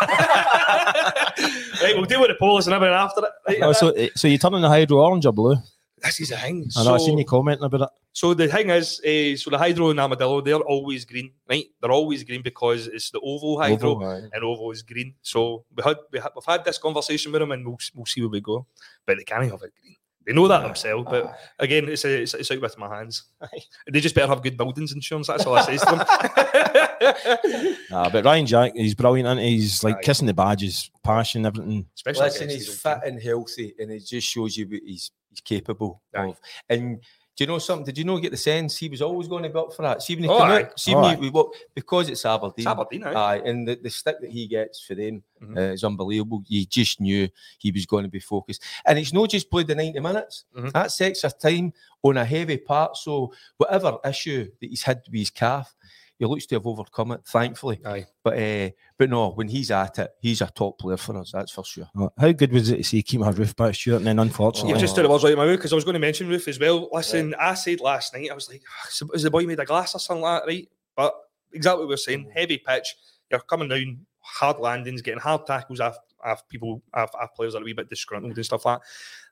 [1.82, 3.32] right, we'll deal with the polls and everything after it.
[3.48, 5.56] Right, Oh, so, uh, so you're turning the hydro orange or blue?
[6.02, 6.68] this is the thing.
[6.76, 6.98] I know.
[6.98, 7.88] So- seen you commenting about it.
[8.12, 11.64] So the thing is, uh, so the hydro and armadillo, they're always green, right?
[11.80, 14.00] They're always green because it's the OVO hydro,
[14.32, 15.14] and OVO is green.
[15.20, 18.20] So we had, we had we've had this conversation with them, and we'll we'll see
[18.20, 18.66] where we go.
[19.04, 19.96] But they can't have it green.
[20.26, 21.34] They know that themselves, but ah.
[21.58, 23.24] again, it's, a, it's it's out with my hands.
[23.90, 25.26] They just better have good buildings insurance.
[25.26, 27.76] That's all I say to them.
[27.90, 29.28] Nah, but Ryan Jack, he's brilliant.
[29.28, 30.02] And he's like Aye.
[30.02, 31.86] kissing the badges, passion, everything.
[31.94, 33.12] Especially Listen, he's his fit team.
[33.12, 36.28] and healthy, and it just shows you what he's he's capable Aye.
[36.28, 36.40] of.
[36.70, 37.00] And
[37.36, 37.84] do you know something?
[37.84, 40.02] Did you know get the sense he was always going to go up for that?
[40.02, 40.62] See when he Oh, come aye.
[40.62, 42.54] out, see Oh, when he, what, because it's Aberdeen.
[42.58, 43.12] It's Aberdeen, aye.
[43.12, 45.56] Aye, and the, the stick that he gets for them Mhm.
[45.56, 46.44] uh, is unbelievable.
[46.46, 48.62] You just knew he was going to be focused.
[48.86, 50.44] And it's not just played the 90 minutes.
[50.56, 50.70] Mhm.
[50.72, 52.96] That's extra time on a heavy part.
[52.96, 55.74] So whatever issue that he's had with his calf,
[56.18, 57.80] he looks to have overcome it, thankfully.
[57.84, 58.06] Aye.
[58.22, 61.52] But uh, but no, when he's at it, he's a top player for us, that's
[61.52, 61.88] for sure.
[61.96, 63.96] Oh, How good was it to see Kemar Roofe back, Stuart?
[63.98, 65.76] And then unfortunately, You've just took the words right out of my mouth because I
[65.76, 66.88] was going to mention Roofe as well.
[66.92, 69.94] Listen, I said last night, I was like, "Ah, is the- boy made a glass
[69.94, 70.68] or something like that, right?
[70.96, 71.14] But
[71.52, 72.94] exactly what we were saying, heavy pitch,
[73.30, 77.58] you're coming down, hard landings, getting hard tackles off, off people, off, off players that
[77.58, 78.86] are a wee bit disgruntled and stuff like that.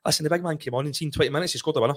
[0.05, 1.95] Listen, the big man came on and seen 20 minutes, he scored the winner.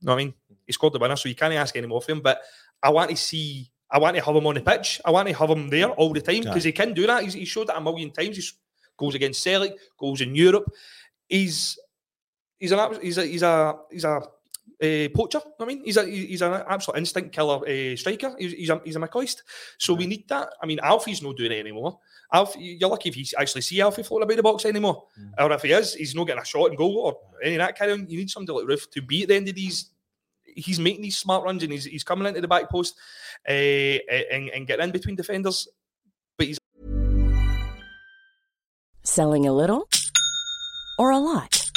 [0.00, 0.34] You know what I mean?
[0.66, 2.20] He scored the winner, so you can't ask any more of him.
[2.20, 2.40] But
[2.82, 5.00] I want to see, I want to have him on the pitch.
[5.04, 7.24] I want to have him there all the time because he can do that.
[7.24, 8.36] He's, he showed that a million times.
[8.36, 8.42] He
[8.96, 10.64] goes against Celtic, goes in Europe.
[11.28, 11.78] He's
[12.58, 14.22] he's an he's a he's a he's a
[14.82, 15.40] uh, poacher.
[15.60, 18.34] I mean, he's a he's an absolute instinct killer uh, striker.
[18.38, 19.42] He's, he's a he's a McCoist.
[19.78, 20.54] So we need that.
[20.62, 21.98] I mean, Alfie's not doing it anymore.
[22.32, 25.04] Alfie, you're lucky if you actually see Alfie floating about the box anymore,
[25.38, 27.78] or if he is, he's not getting a shot and goal or any of that
[27.78, 28.10] kind of.
[28.10, 29.90] You need somebody like Roofe to be at the end of these.
[30.54, 32.94] He's making these smart runs and he's, he's coming into the back post
[33.48, 35.68] uh, and, and getting in between defenders.
[36.38, 36.58] But he's
[39.04, 39.88] Selling a little
[40.98, 41.70] or a lot?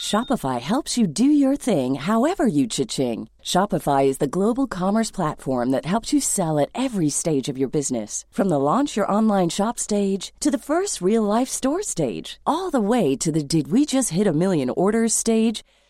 [0.00, 3.28] Shopify helps you do your thing however you cha-ching.
[3.42, 7.68] Shopify is the global commerce platform that helps you sell at every stage of your
[7.68, 8.24] business.
[8.30, 12.70] From the launch your online shop stage to the first real life store stage, all
[12.70, 15.62] the way to the did we just hit a million orders stage.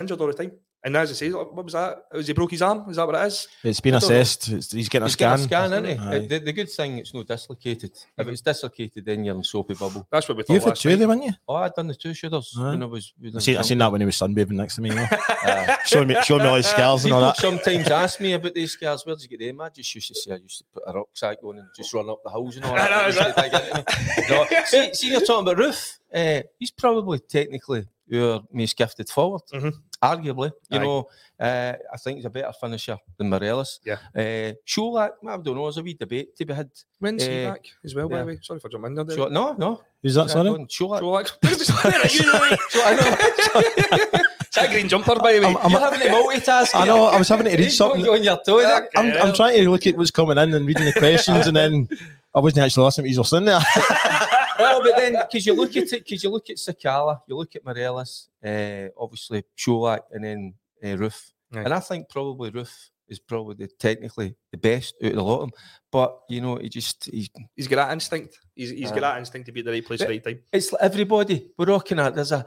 [0.00, 0.52] Injured all the time.
[0.84, 2.04] And as I say, what was that?
[2.12, 2.84] Was he broke his arm?
[2.88, 3.48] Is that what it is?
[3.64, 4.16] It's been I don't know.
[4.20, 4.72] assessed.
[4.72, 5.30] He's getting a He's scan.
[5.30, 6.16] getting a scan, isn't he?
[6.24, 7.90] Uh, The, the good thing, it's not dislocated.
[8.16, 10.06] If it's dislocated, then you're in soapy bubble.
[10.12, 10.52] That's what we thought.
[10.54, 11.32] You've had two of them, haven't you?
[11.48, 12.70] Oh, I'd done the two shooters Aye.
[12.70, 13.12] when I was.
[13.34, 14.90] I seen, I seen that when he was sunbathing next to me.
[14.90, 15.06] You know?
[15.10, 15.78] Aye.
[15.86, 17.36] showing me, showing me all his scars and all that.
[17.38, 19.04] sometimes ask me about these scars.
[19.04, 19.60] Where did you get them?
[19.62, 22.08] I just used to say I used to put a rucksack on and just run
[22.08, 22.92] up the hills and all that.
[22.92, 24.24] I know, Used to dig into me.
[24.52, 25.98] no, see, see, you're talking about Roofe.
[26.14, 29.72] Uh, he's probably technically your most gifted forward, Mhm.
[30.02, 30.50] Arguably.
[30.70, 30.82] You Aye.
[30.82, 31.08] know,
[31.40, 33.80] uh, I think he's a better finisher than Morelos.
[33.84, 33.96] Yeah.
[34.14, 35.62] Uh, Colak, I don't know.
[35.64, 36.70] There's a wee debate to be had.
[36.98, 38.22] When's he Eh, back as well, by yeah.
[38.22, 38.38] the way?
[38.42, 39.16] Sorry for jumping in there.
[39.16, 39.82] Sho- no, no.
[40.02, 40.50] Who's that, sorry?
[40.50, 40.68] Colak.
[40.70, 44.20] So, like, you know, So I know.
[44.20, 45.46] Is that green jumper, by the way?
[45.46, 46.70] I'm- I'm- You're having to multitask.
[46.74, 48.06] I know, I was having to read something.
[48.08, 48.58] on your toe.
[48.60, 48.88] there.
[48.96, 51.88] I'm, I'm trying to look at what's coming in and reading the questions, and then
[52.34, 53.60] I wasn't actually listening to you sitting there.
[54.58, 57.54] well, but then because you look at it, because you look at Sakala, you look
[57.56, 61.60] at Morelos, uh, obviously Colak, and then uh, Roofe, Aye.
[61.60, 65.34] and I think probably Roofe is probably the, technically the best out of the lot
[65.34, 65.60] of them.
[65.92, 68.38] But you know, he just he, He's got that instinct.
[68.54, 70.40] He's, he's got that instinct to be at the right place at the right time.
[70.52, 72.14] it's like everybody we're rocking at.
[72.14, 72.44] There's a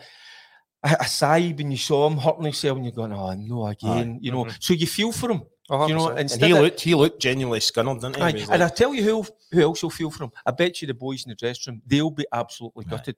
[0.83, 4.19] a, a sigh when you saw him hurting himself, and you're going, "Oh no, again,"
[4.21, 4.47] you know.
[4.59, 6.09] So you feel for him, you know.
[6.09, 8.21] and he looked, he looked genuinely scunnered, didn't he?
[8.21, 10.31] Aye, He was and I tell you who who else will feel for him.
[10.45, 13.17] I bet you the boys in the dressing room they'll be absolutely gutted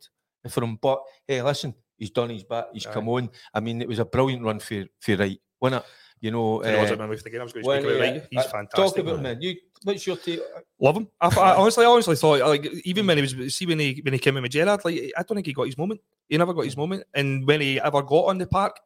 [0.50, 0.78] for him.
[0.82, 2.66] But hey, listen, he's done his bit.
[2.74, 3.30] He's come on.
[3.54, 5.90] I mean, it was a brilliant run for for Wright, wasn't it?
[6.22, 7.42] You know, It was uh, a man with the game.
[7.42, 8.28] I was going to when speak about he, Wright.
[8.30, 8.76] He's uh, fantastic.
[8.76, 9.42] Talk about him, man.
[9.42, 10.40] You, what's your take?
[10.80, 11.08] Love him.
[11.20, 14.14] I, I honestly, I honestly thought like even when he was see when he when
[14.14, 16.00] he came in with Gerrard, like I don't think he got his moment.
[16.30, 18.80] He never got his moment, and when he ever got on the park,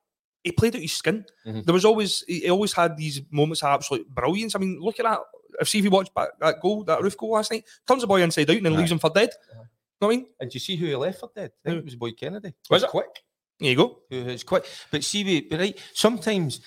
[0.45, 1.25] he played out his skin.
[1.45, 1.65] Mhm.
[1.65, 4.55] There was always he always had these moments of absolute brilliance.
[4.55, 5.19] I mean, look at that.
[5.59, 8.07] If see if you watch back that goal, that Roofe goal last night, turns the
[8.07, 9.31] boy inside out and then leaves him for dead.
[9.51, 10.25] You know what I mean?
[10.39, 11.51] And do you see who he left for dead?
[11.65, 12.53] I think it was Boy Kennedy.
[12.69, 12.89] Was it?
[12.89, 13.23] quick?
[13.59, 13.99] There you go.
[14.09, 14.65] Who is quick?
[14.91, 15.79] But see, we but right.
[15.93, 16.59] Sometimes,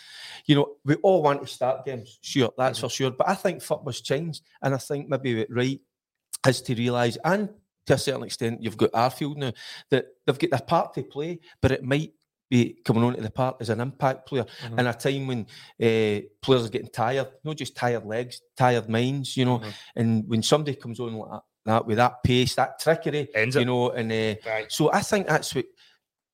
[0.47, 2.19] you know, we all want to start games.
[2.23, 3.11] Sure, that's for sure.
[3.11, 5.81] But I think football's changed, and I think maybe Wright
[6.47, 7.51] is to realise, and
[7.85, 9.53] to a certain extent, you've got Arfield now
[9.91, 12.13] that they've got their part to play, but it might
[12.51, 14.47] be coming on to the park as an impact player
[14.79, 15.41] in a time when
[15.83, 19.61] uh, players are getting tired, not just tired legs, tired minds, you know.
[19.97, 23.63] And when somebody comes on like that, that with that pace, that trickery, Ends you
[23.63, 23.65] it.
[23.67, 24.71] know, and uh, Right.
[24.73, 25.67] so I think that's what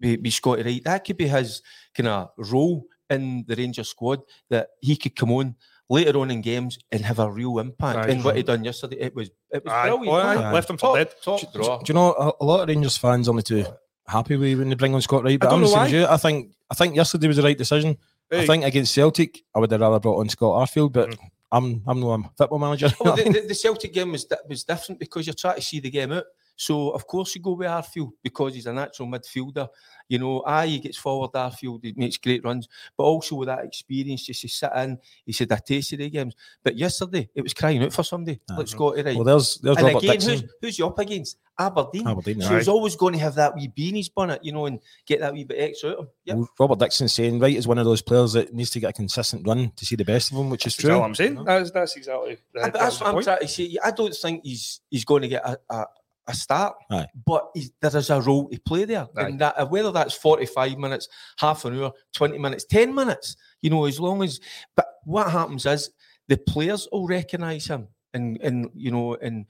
[0.01, 0.85] we, we Scotty Wright.
[0.85, 1.63] That could be his
[1.97, 5.57] kind of role in the Ranger squad that he could come on
[5.91, 7.99] later on in games and have a real impact.
[7.99, 8.13] Aye.
[8.13, 9.89] and what he done yesterday, it was it was Aye.
[9.89, 10.09] brilliant.
[10.09, 10.35] Oh, aye.
[10.37, 10.55] wasn't?
[10.55, 11.15] Left him for top, dead.
[11.23, 11.79] top Do, draw.
[11.79, 13.67] do you know a, a lot of Rangers fans aren't too
[14.07, 15.39] happy with when they bring on Scott Wright?
[15.39, 16.07] But don't I'm the you.
[16.07, 17.97] I think I think yesterday was the right decision.
[18.33, 21.19] I think against Celtic, I would have rather brought on Scott Arfield, but Mm.
[21.53, 22.91] I'm I'm no a football manager.
[23.01, 25.91] Well, the, the, the Celtic game was was different because you're trying to see the
[25.91, 26.25] game out.
[26.57, 29.69] So of course you go with Arfield because he's a natural midfielder.
[30.09, 33.65] You know, aye, he gets forward Arfield, he makes great runs, but also with that
[33.65, 36.35] experience, just to sit in, he said, I tasted the games.
[36.63, 38.41] But yesterday, it was crying out for somebody.
[38.57, 39.15] Let's go to right.
[39.15, 40.31] Well, there's there's and Robert again, Dixon.
[40.33, 41.39] who's, who's you up against?
[41.59, 42.07] Aberdeen.
[42.09, 42.59] Aberdeen, so aye.
[42.59, 45.45] he's always going to have that wee beanies bonnet, you know, and get that wee
[45.45, 46.11] bit extra out of him.
[46.25, 46.37] Yep.
[46.37, 48.93] Well, Robert Dixon saying Wright is one of those players that needs to get a
[48.93, 51.05] consistent run to see the best of him, which is That's all true.
[51.05, 51.45] I'm saying.
[51.45, 52.39] That's, that's exactly.
[52.55, 53.25] That, but that's the what I'm point.
[53.25, 53.77] trying to say.
[53.83, 55.87] I don't think he's he's going to get a, a,
[56.27, 57.07] a start, Aye.
[57.27, 59.07] but he's, there is a role to play there.
[59.17, 59.23] Aye.
[59.29, 61.09] And that, uh, whether that's 45 minutes,
[61.39, 64.41] half an hour, 20 minutes, 10 minutes, you know, as long as.
[64.77, 65.91] But what happens is
[66.29, 69.47] the players will recognise him and, and, you know, and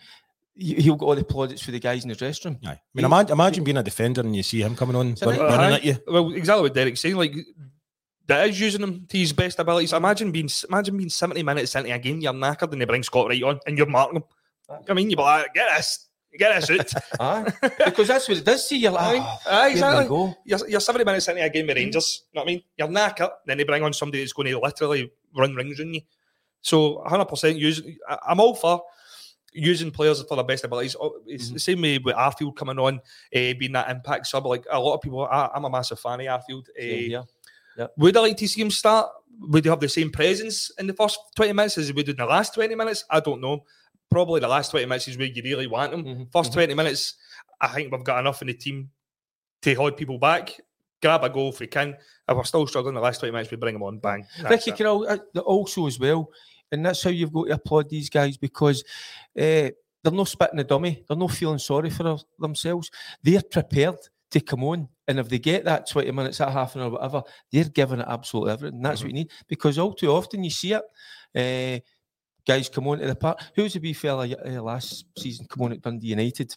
[0.57, 2.61] he- he'll get all the plaudits for the guys in the dressing room.
[2.66, 2.70] Aye.
[2.70, 5.39] I mean, imagine, imagine being a defender and you see him coming on, So run-
[5.41, 5.97] running at you.
[6.09, 7.16] Well, exactly what Derek's saying.
[7.16, 7.35] Like
[8.27, 9.93] that is using him to his best abilities.
[9.93, 13.29] Imagine being imagine being seventy minutes into a game, you're knackered, and they bring Scott
[13.29, 14.25] Wright on, and you're marking him.
[14.89, 16.09] I mean, you're like, get this,
[16.39, 17.03] get this out.
[17.20, 17.53] Aye.
[17.85, 18.91] because that's what it does to you.
[18.91, 20.09] Like, Aye, aye, exactly.
[20.09, 20.35] go.
[20.45, 22.24] You're, you're 70 minutes into a game with Rangers.
[22.32, 22.62] You know what I mean?
[22.76, 26.01] You're knackered, then they bring on somebody that's going to literally run rings on you.
[26.61, 27.82] So 100% use.
[28.26, 28.82] I'm all for
[29.53, 30.97] using players for their best abilities.
[30.99, 32.99] Oh, It's the same way with Arfield coming on, uh,
[33.59, 34.47] being that impact sub.
[34.47, 36.68] Like a lot of people, I, I'm a massive fan of Arfield.
[36.70, 36.82] Uh,
[37.76, 37.89] here.
[37.97, 39.11] would I like to see him start?
[39.41, 42.16] Would he have the same presence in the first 20 minutes as he would in
[42.16, 43.05] the last 20 minutes?
[43.11, 43.64] I don't know.
[44.11, 46.05] Probably the last 20 minutes is where you really want him.
[46.05, 46.55] Mhm, 1st mhm.
[46.55, 47.15] 20 minutes,
[47.61, 48.91] I think we've got enough in the team
[49.63, 50.61] to hold people back,
[51.03, 51.97] grab a goal if we can.
[52.29, 54.27] If we're still struggling the last 20 minutes, we bring them on, bang.
[54.49, 54.73] Ricky.
[54.73, 56.31] Carroll, uh, also as well,
[56.71, 58.85] and that's how you've got to applaud these guys because
[59.39, 59.71] uh,
[60.03, 61.05] they're not spitting the dummy.
[61.09, 62.91] They're not feeling sorry for themselves.
[63.23, 63.97] They're prepared
[64.31, 67.23] to come on, and if they get that twenty minutes, that half an hour, whatever,
[67.53, 68.83] they're giving it absolutely everything.
[68.83, 70.83] That's what you need because all too often you see it.
[71.35, 71.81] Uh,
[72.47, 73.41] guys come on to the park.
[73.55, 76.57] Who's the wee fella uh, last season come on at Dundee United?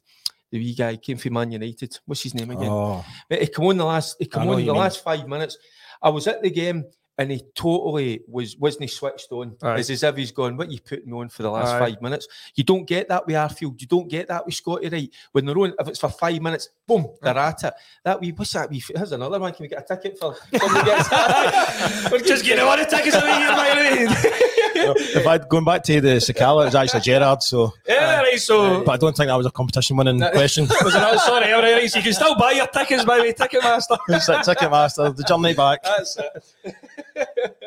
[0.51, 1.99] The wee guy came from Man United.
[2.05, 2.69] What's his name again?
[2.69, 4.15] Oh, Mate, He come on the last.
[4.19, 4.75] He come on the mean.
[4.75, 5.57] last five minutes.
[6.01, 6.85] I was at the game
[7.19, 9.57] and he totally was wasn't he switched on.
[9.63, 9.79] Aye.
[9.79, 11.79] It's as if he's going, "What you putting me on for the last Aye.
[11.79, 13.81] five minutes?" You don't get that with Arfield.
[13.81, 15.73] You don't get that with Scotty Wright when they're on.
[15.79, 17.73] If it's for five minutes, boom, they're at it.
[18.05, 18.83] That wee what's that wee?
[18.95, 19.51] Here's another one.
[19.53, 20.35] Can we get a ticket for?
[20.59, 21.09] somebody gets-
[22.11, 24.53] We're just getting a lot of tickets away here, by the way.
[24.77, 27.41] if I'd going back to the Sakala, it was actually Gerrard.
[27.43, 28.83] So, Yeah, right, so.
[28.83, 30.65] but I don't think that was a competition winning question.
[30.83, 31.19] Was it not?
[31.19, 33.97] Sorry, all right, right, so you can still buy your tickets by the way, Ticketmaster.
[34.09, 35.83] it's like Ticketmaster, the journey back.
[35.83, 36.75] That's it.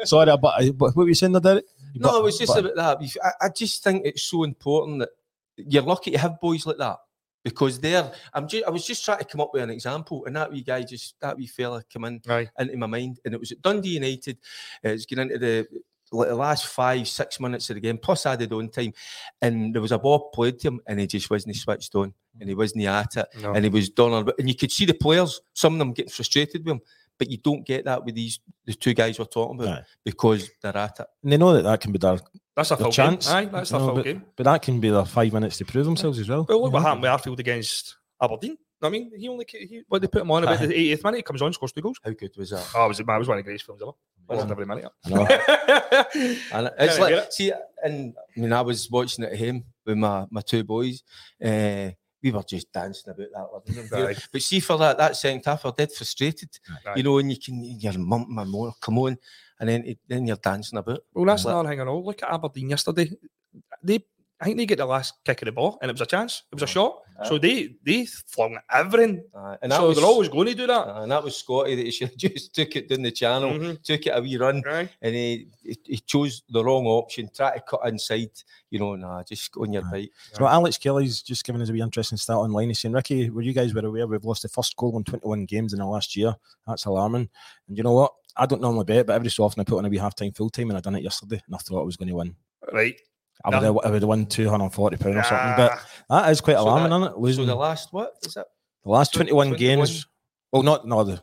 [0.05, 1.65] Sorry, but, but what were you saying there, Derek?
[1.95, 3.19] You No, but- it was just but- about that.
[3.23, 5.11] I, I just think it's so important that
[5.57, 6.99] you're lucky to have boys like that
[7.45, 8.11] because they're.
[8.35, 8.65] I'm just.
[8.67, 11.19] I was just trying to come up with an example, and that wee guy just
[11.21, 12.49] that wee fella came in Aye.
[12.59, 14.39] into my mind, and it was at Dundee United.
[14.85, 15.67] Uh, it's getting into the.
[16.13, 18.93] Like the last five, six minutes of the game, plus added on time,
[19.43, 22.49] and there was a ball played to him, and he just wasn't switched on, and
[22.49, 23.53] he wasn't at it, No.
[23.53, 24.29] and he was done.
[24.39, 26.81] And you could see the players, some of them getting frustrated with him,
[27.19, 29.85] but you don't get that with these the two guys we're talking about Aye.
[30.05, 31.07] because they're at it.
[31.23, 32.19] And they know that that can be their,
[32.57, 33.27] That's a their full chance.
[33.27, 33.37] game.
[33.37, 34.25] Aye, that's you a know, full but, game.
[34.37, 36.47] but that can be their five minutes to prove themselves as well.
[36.49, 38.57] Well, look you what happened with Arfield against Aberdeen.
[38.83, 41.17] I mean, he only he, what they put him on about the 80th minute.
[41.19, 41.99] He comes on, scores two goals.
[42.03, 42.67] How good was that?
[42.75, 43.93] Oh, it was, man, it was one of the greatest films ever.
[44.37, 44.87] Watched every minute.
[45.05, 45.27] I know.
[46.53, 47.33] And it's Can I like, it?
[47.33, 47.53] see,
[47.83, 51.03] and I mean, I was watching it at home with my, my two boys.
[51.45, 51.91] Uh,
[52.23, 54.09] we were just dancing about that living room.
[54.09, 54.17] Aye.
[54.33, 56.51] But see, for that that second half, we're dead frustrated.
[56.87, 56.95] Aye.
[56.97, 59.17] You know, and you can, you're mum, my more, come on,
[59.59, 61.01] and then then you're dancing about.
[61.15, 61.99] Well, that's But- another thing I know.
[61.99, 63.11] Look at Aberdeen yesterday.
[63.83, 64.01] They,
[64.41, 66.45] I think they get the last kick of the ball, and it was a chance.
[66.51, 67.03] It was a shot.
[67.27, 69.23] So they they flung everything.
[69.35, 70.89] Uh, and that so was, they're always going to do that.
[70.89, 73.51] uh, and that was Scotty that he should have just took it down the channel,
[73.51, 73.83] Mhm.
[73.83, 74.89] took it a wee run, Right.
[75.03, 78.31] and he, he he chose the wrong option, tried to cut inside.
[78.71, 80.11] You know, nah, just go on your bite.
[80.33, 82.69] So Alex Kelly's just given us a wee interesting stat online.
[82.69, 85.45] He's saying, Ricky, were you guys were aware we've lost the first goal in 21
[85.45, 86.35] games in the last year?
[86.67, 87.29] That's alarming.
[87.69, 88.13] And you know what?
[88.37, 90.33] I don't normally bet, but every so often I put on a wee half time
[90.33, 92.35] full time and I done it yesterday and I thought I was going to win.
[92.73, 92.99] Right.
[93.45, 95.55] I would, have, I would have won £240 or something.
[95.57, 95.79] But
[96.11, 97.19] that is quite So alarming, that- isn't it?
[97.19, 98.47] Losing So the last what is it?
[98.85, 100.07] the last 21, 21 games.
[100.53, 101.23] Well, not, no, the,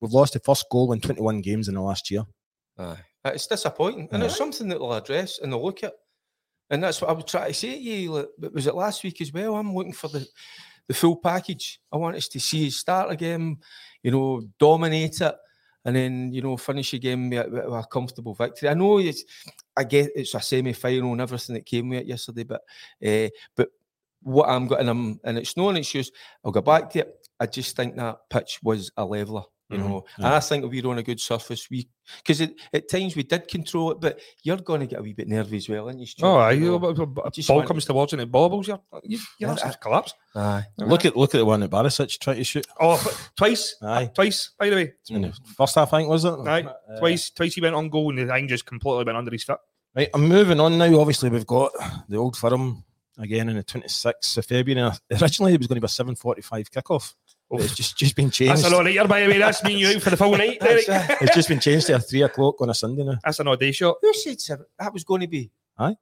[0.00, 2.24] we've lost the first goal in 21 games in the last year.
[2.78, 2.96] Aye.
[3.26, 5.94] It's disappointing, and it's something that they'll address and they'll look at.
[6.70, 8.10] And that's what I would try to say to you.
[8.12, 9.54] like, but Was it last week as well?
[9.56, 10.26] I'm looking for the,
[10.88, 11.78] the full package.
[11.92, 13.58] I want us to see us start a game,
[14.02, 15.34] you know, dominate it,
[15.86, 18.68] and then you know finish a game with, a- with a comfortable victory.
[18.68, 19.24] I know it's,
[19.76, 22.62] I get it's a semi final and everything that came with it yesterday, but
[23.06, 23.68] uh, but
[24.22, 26.10] what I'm got and and it's no an excuse.
[26.44, 27.28] I'll go back to it.
[27.40, 29.42] I just think that pitch was a leveler.
[29.70, 30.34] You Mhm, know, yeah.
[30.36, 31.88] I think we're on a good surface, we
[32.18, 32.42] because
[32.74, 35.56] at times we did control it, but you're going to get a wee bit nervy
[35.56, 36.04] as well, aren't you?
[36.06, 36.28] Stuart?
[36.28, 37.30] Oh, aye, You you, know?
[37.32, 38.78] just ball want- comes towards you and it bobbles you.
[39.04, 40.12] You, you Yeah, have I- collapse.
[40.36, 40.64] aye.
[40.76, 42.66] Look at look at the one that Barisic tried to shoot.
[42.78, 43.00] Oh,
[43.38, 44.10] twice, Aye.
[44.14, 44.50] twice.
[44.58, 46.34] By the way, In the first half, I think, was it?
[46.46, 49.30] Aye, Uh, twice, twice he went on goal and the thing just completely went under
[49.30, 49.60] his foot.
[49.96, 51.00] Right, I'm moving on now.
[51.00, 51.72] Obviously, we've got
[52.08, 52.84] the old firm
[53.16, 54.90] again on the 26th of February.
[55.22, 57.14] Originally, it was going to be a 7:45 kickoff.
[57.50, 58.62] But It's just just been changed.
[58.62, 59.38] That's a lot later, by the way.
[59.38, 60.58] That's me and you out for the full night.
[60.60, 60.86] Derek.
[60.88, 63.18] It's just been changed to a three o'clock on a Sunday now.
[63.22, 63.96] That's an odd day shot.
[64.00, 64.66] Who said seven?
[64.78, 65.96] That was going to be Aye.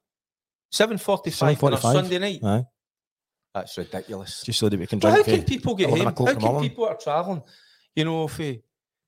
[0.70, 2.40] seven forty-five on a Sunday night.
[2.44, 2.64] Aye,
[3.54, 4.42] That's ridiculous.
[4.44, 5.26] just so that we can Well, drink.
[5.26, 6.26] how can for- people get 11 home?
[6.26, 6.70] How can morning.
[6.70, 7.42] people are travelling?
[7.96, 8.62] You know, if we,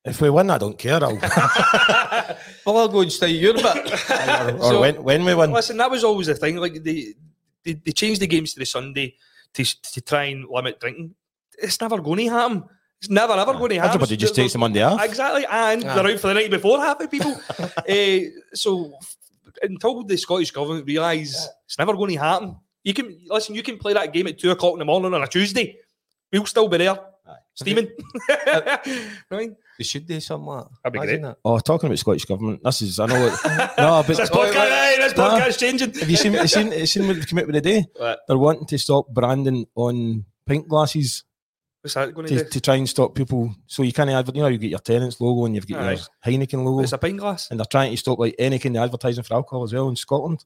[0.05, 1.03] If we win, I don't care.
[1.03, 1.17] I'll,
[2.67, 3.65] well, I'll go and stay your bit.
[3.65, 5.53] or So- when, when we win.
[5.53, 6.57] Listen, that was always the thing.
[6.57, 7.15] Like they,
[7.65, 9.15] they, they changed the games to the Sunday
[9.55, 11.15] to to try and limit drinking.
[11.63, 12.65] It's never going to happen.
[13.01, 13.91] It's never ever going to happen.
[13.91, 15.05] Everybody just takes them on the Monday off.
[15.09, 15.95] Exactly, and Aye.
[15.95, 17.39] they're out for the night before half the people.
[17.59, 18.95] uh, so
[19.63, 23.55] until the Scottish government realise it's never going to happen, you can listen.
[23.55, 25.77] You can play that game at two o'clock in the morning on a Tuesday.
[26.33, 26.99] We'll still be there,
[27.55, 27.91] steaming.
[29.31, 29.51] right?
[29.79, 30.71] They should do something like that.
[30.85, 31.29] That'd be Imagine great.
[31.31, 31.39] that.
[31.45, 32.61] Oh, talking about Scottish government.
[32.63, 33.27] This is I know.
[33.27, 33.33] It,
[33.77, 35.39] no, but This podcast, aye, this Nah.
[35.41, 35.95] podcast changing.
[35.95, 36.33] have you seen?
[36.35, 36.71] Have you seen?
[36.71, 37.85] Have you seen what they've come out with today?
[37.97, 38.21] What?
[38.29, 41.25] They're wanting to stop branding on pint glasses
[41.85, 42.49] What's that going to to, do?
[42.51, 43.55] to try and stop people.
[43.67, 44.35] So you can't advert.
[44.35, 45.93] You know, you get your Tennent's logo and you've got Aye.
[45.93, 46.01] your
[46.41, 47.51] Heineken logo, It's a pint glass.
[47.51, 49.97] and they're trying to stop like any kind of advertising for alcohol as well in
[49.97, 50.45] Scotland.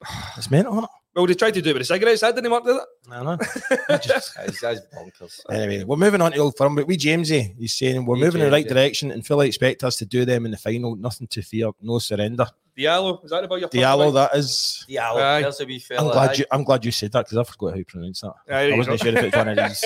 [0.36, 0.90] It's mental, isn't it?
[1.16, 2.20] Well, they tried to do it with the cigarettes.
[2.20, 2.82] That didn't work, did it?
[3.10, 3.36] I know.
[3.88, 5.40] That's, that's bonkers.
[5.50, 8.42] Anyway, we're moving on to Old Firm, but we Jamesy, he's saying we're We moving
[8.42, 8.68] in the right Jamesy.
[8.68, 10.94] direction and fully expect us to do them in the final.
[10.94, 12.46] Nothing to fear, no surrender.
[12.78, 14.84] Diallo, is that about your Diallo, that is.
[14.88, 15.42] Diallo, Aye.
[15.42, 16.34] there's a wee I'm glad aye.
[16.34, 16.44] you.
[16.50, 18.28] I'm glad you said that because I forgot how to pronounce that.
[18.28, 19.04] Aye, there I you wasn't go.
[19.04, 19.84] sure if it's one of these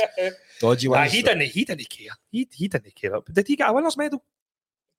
[0.60, 1.12] dodgy Nah, ones.
[1.12, 1.42] he didn't.
[1.42, 2.08] He didn't care.
[2.30, 3.12] He, he didn't care.
[3.12, 4.24] But did he get a winners medal?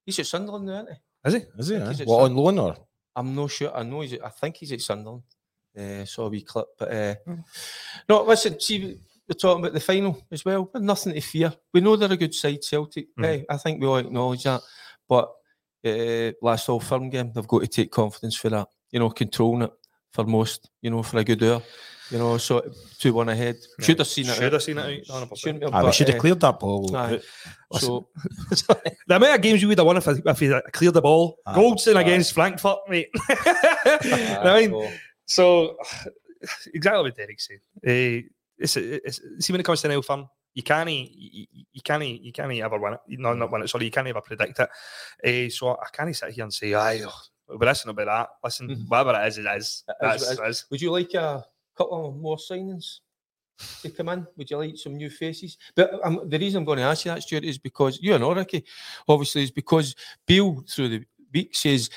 [0.06, 0.86] He's at Sunderland now,
[1.26, 1.60] isn't he?
[1.60, 1.74] Is he?
[1.74, 1.94] Is he?
[1.96, 2.04] think eh?
[2.12, 2.76] What on loan or?
[3.14, 3.76] I'm not sure.
[3.76, 4.14] I know he's.
[4.14, 5.22] At, I think he's at Sunderland.
[5.78, 7.34] Uh, saw a wee clip, but uh, Hmm.
[8.08, 8.22] no.
[8.24, 10.68] Listen, see, we're talking about the final as well.
[10.72, 11.52] We've nothing to fear.
[11.72, 13.06] We know they're a good side, Celtic.
[13.22, 14.60] Eh, I think we all acknowledge that.
[15.08, 15.30] But
[15.84, 18.68] uh, last all firm game, they've got to take confidence for that.
[18.90, 19.72] You know, controlling it
[20.12, 20.70] for most.
[20.80, 21.62] You know, for a good hour.
[22.10, 22.62] You know, so
[22.98, 23.56] two one ahead.
[23.80, 24.34] Should have seen it.
[24.34, 24.52] Should out.
[24.52, 25.38] have seen it out.
[25.38, 25.72] Shouldn't have.
[25.74, 26.94] Ah, we but, should have eh, cleared that ball.
[26.94, 27.20] aye.
[27.72, 28.08] So
[29.06, 31.38] The amount of games you would have won if, if he cleared the ball.
[31.46, 31.54] Aye.
[31.54, 32.02] Goldson Aye.
[32.02, 33.08] against Frankfurt, mate.
[33.30, 34.90] I mean,
[35.24, 35.76] so-
[36.44, 37.60] so exactly what Derek's said.
[37.76, 38.28] Uh,
[38.58, 42.32] it's, it's, see, when it comes to an firm, you can't, you, you can't, you
[42.32, 43.18] can't ever win it.
[43.18, 43.68] Know, not win it.
[43.68, 44.68] Sorry, you can't ever predict it.
[45.24, 48.68] Uh, so I can't sit here and say, "Aye, oh, but listen about that." Listen,
[48.68, 48.88] Mhm.
[48.88, 49.48] whatever it is, it is.
[49.48, 50.64] It is That's, what it it is.
[50.70, 51.44] Would you like a
[51.76, 53.00] couple more signings
[53.82, 54.26] to come in?
[54.36, 55.56] Would you like some new faces?
[55.74, 58.36] But um, the reason I'm going to ask you that, Stuart, is because you and
[58.36, 58.64] Ricky,
[59.08, 59.94] obviously, is because
[60.26, 61.88] Beale through the week says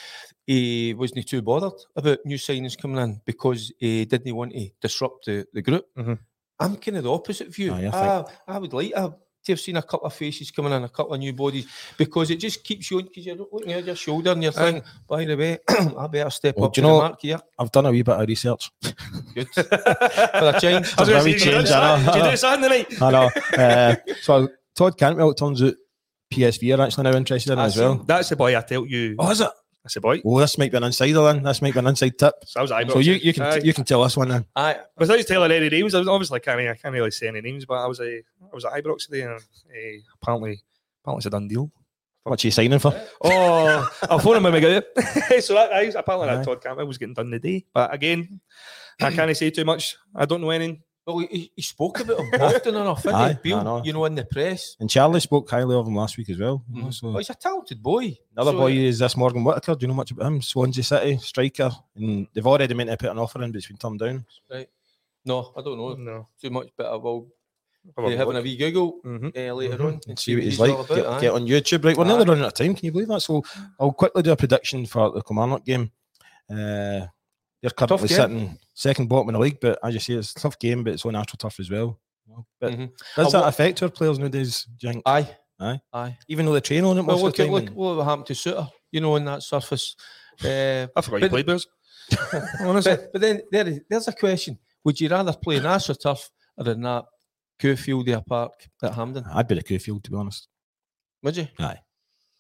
[0.46, 5.26] he wasn't too bothered about new signings coming in because he didn't want to disrupt
[5.26, 5.86] the, the group.
[5.98, 6.20] Mhm.
[6.60, 7.74] I'm kind of the opposite view.
[7.74, 10.50] Aye, I think- I, I would like to to have seen a couple of faces
[10.50, 11.68] coming in, a couple of new bodies,
[12.00, 14.82] because it just keeps you on, because you're looking at your shoulder and you're thinking,
[15.08, 15.60] by the way,
[16.00, 17.40] I better step Well, up do to you the know- mark here.
[17.60, 18.72] I've done a wee bit of research.
[19.36, 19.48] Good.
[19.54, 20.88] For a change.
[20.98, 21.84] I was going to very say, did you do changed, that?
[21.84, 22.12] I know.
[22.12, 23.02] Did you do it Saturday night?
[23.02, 23.30] I know.
[23.56, 25.76] Uh, so Todd Cantwell, it turns out
[26.34, 27.96] PSV are actually now interested in it I as well.
[27.98, 29.16] That's the boy I tell you.
[29.20, 29.50] Oh, is it?
[29.86, 30.20] That's the boy.
[30.26, 31.44] Oh, this might be an insider then.
[31.44, 32.34] This might be an inside tip.
[32.44, 32.94] So I was Ibrox.
[32.94, 33.62] So you, you can Aye.
[33.64, 34.44] you can tell us one then.
[34.56, 34.80] Aye.
[34.98, 37.76] Without telling any names, I was obviously can't I can't really say any names, but
[37.76, 40.60] I was a I was at Ibrox today, and uh, apparently
[41.04, 41.72] apparently it's a done deal.
[42.24, 43.00] What you signing for?
[43.24, 45.44] Oh, I'll phone him when we get it.
[45.44, 46.38] so that, aye, apparently Aye.
[46.38, 48.42] that Todd Cantwell was getting done today, but again,
[49.00, 49.98] I can't say too much.
[50.16, 50.82] I don't know anything.
[51.06, 53.30] Well, he- he, he spoke about him often enough, didn't Aye, he?
[53.30, 53.84] I Beale, know.
[53.84, 54.76] you know, in the press.
[54.80, 56.64] And Charlie spoke highly of him last week as well.
[56.72, 56.94] you know, Mhm.
[56.94, 58.18] so Well, he's a talented boy.
[58.36, 59.76] Another So, boy is this Morgan Whittaker.
[59.76, 60.42] Do you know much about him?
[60.42, 63.78] Swansea City striker, and they've already meant to put an offer in, but it's been
[63.78, 64.26] turned down.
[64.52, 64.68] Right.
[65.26, 67.28] No, I don't know No, too much, but I will
[67.98, 69.38] Have be having a wee Google Mhm.
[69.50, 69.86] uh, later Mhm.
[69.86, 70.72] on and See what he's like.
[70.72, 70.88] about.
[70.88, 71.22] Get, aye.
[71.22, 71.84] get on YouTube.
[71.86, 72.08] Right, we're Aye.
[72.08, 72.74] nearly running out of time.
[72.74, 73.22] Can you believe that?
[73.22, 73.44] So
[73.80, 75.92] I'll quickly do a prediction for the Kilmarnock game.
[76.50, 77.06] Uh,
[77.66, 80.60] they're currently sitting second bottom in the league, but as you say, it's a tough
[80.60, 82.00] game, but it's on natural turf as well.
[82.60, 82.92] But Mhm.
[83.16, 85.02] does Uh, that what- affect our players nowadays, do?
[85.06, 85.36] Aye.
[85.60, 85.80] Aye.
[85.94, 86.18] Aye.
[86.28, 87.54] Even though they train on it Well, most look of the at time.
[87.54, 89.96] look, and- look what happened to Suter, you know, on that surface.
[90.44, 91.66] Uh, I forgot you played Bears.
[92.60, 95.94] Honestly, but, but then there, is- there's a question: Would you rather play in Asher
[95.96, 97.06] turf or in that
[97.58, 98.52] Cofieldia Park
[98.84, 99.24] at Hampden?
[99.34, 100.50] I'd be the Cofield, to be honest.
[101.24, 101.48] Would you?
[101.58, 101.80] Aye.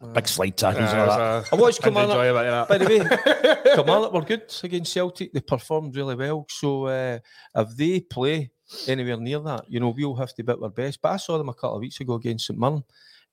[0.02, 0.08] Aye.
[0.14, 1.20] Big slide tackles and all that.
[1.20, 2.16] uh, I watched I did Kilmarnock.
[2.18, 2.70] enjoy about that.
[2.70, 5.32] By the way, Kilmarnock were good against Celtic.
[5.32, 6.46] They performed really well.
[6.50, 7.20] So uh,
[7.56, 8.52] if they play
[8.88, 11.02] anywhere near that, you know, we'll have to bit our best.
[11.02, 12.84] But I saw them a couple of weeks ago against St Mirren.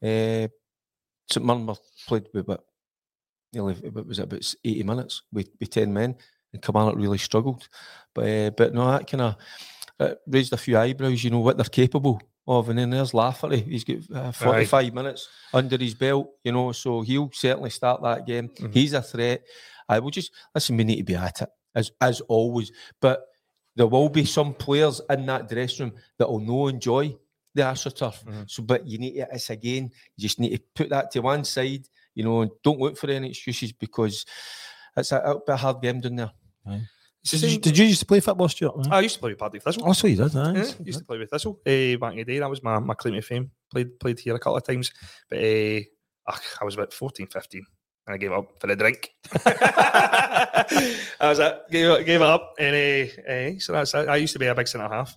[0.03, 0.49] Uh,
[1.31, 1.75] St Mirren were
[2.07, 2.65] played with about
[3.53, 6.15] nearly what was it about eighty minutes with, with ten men,
[6.53, 7.69] and Kilmarnock really struggled.
[8.15, 9.37] But uh, but no, that kind of
[9.99, 11.25] uh, raised a few eyebrows.
[11.25, 13.61] You know what they're capable of, and then there's Lafferty.
[13.61, 16.31] He's got uh, forty five minutes under his belt.
[16.45, 18.51] You know, so he'll certainly start that game.
[18.73, 19.43] He's a threat.
[19.89, 20.77] I will just listen.
[20.77, 23.27] We need to be at it as as always, but.
[23.75, 27.17] There will be some players in that dressing room that will no enjoy
[27.55, 28.23] the AstroTurf.
[28.47, 31.43] So, but you need to, it's again, you just need to put that to one
[31.43, 34.27] side, you know, and don't look for any excuses because
[34.95, 36.33] it's a, a hard game down there.
[37.25, 38.89] Did you, did you used to play football, Stuart?
[38.91, 39.85] I used to play with Partick Thistle.
[39.87, 40.77] Oh, so you did, Yeah, nice.
[40.85, 42.39] used to play with Thistle uh, back in the day.
[42.41, 43.51] That was my, my claim to fame.
[43.71, 44.91] Played played here a couple of times,
[45.31, 45.81] but uh,
[46.61, 47.65] I was about 14, 15
[48.07, 49.11] and I gave up for a drink.
[49.35, 54.09] I was at, gave, it- gave it up, and uh, uh, so that's it.
[54.09, 55.15] I used to be a big centre half,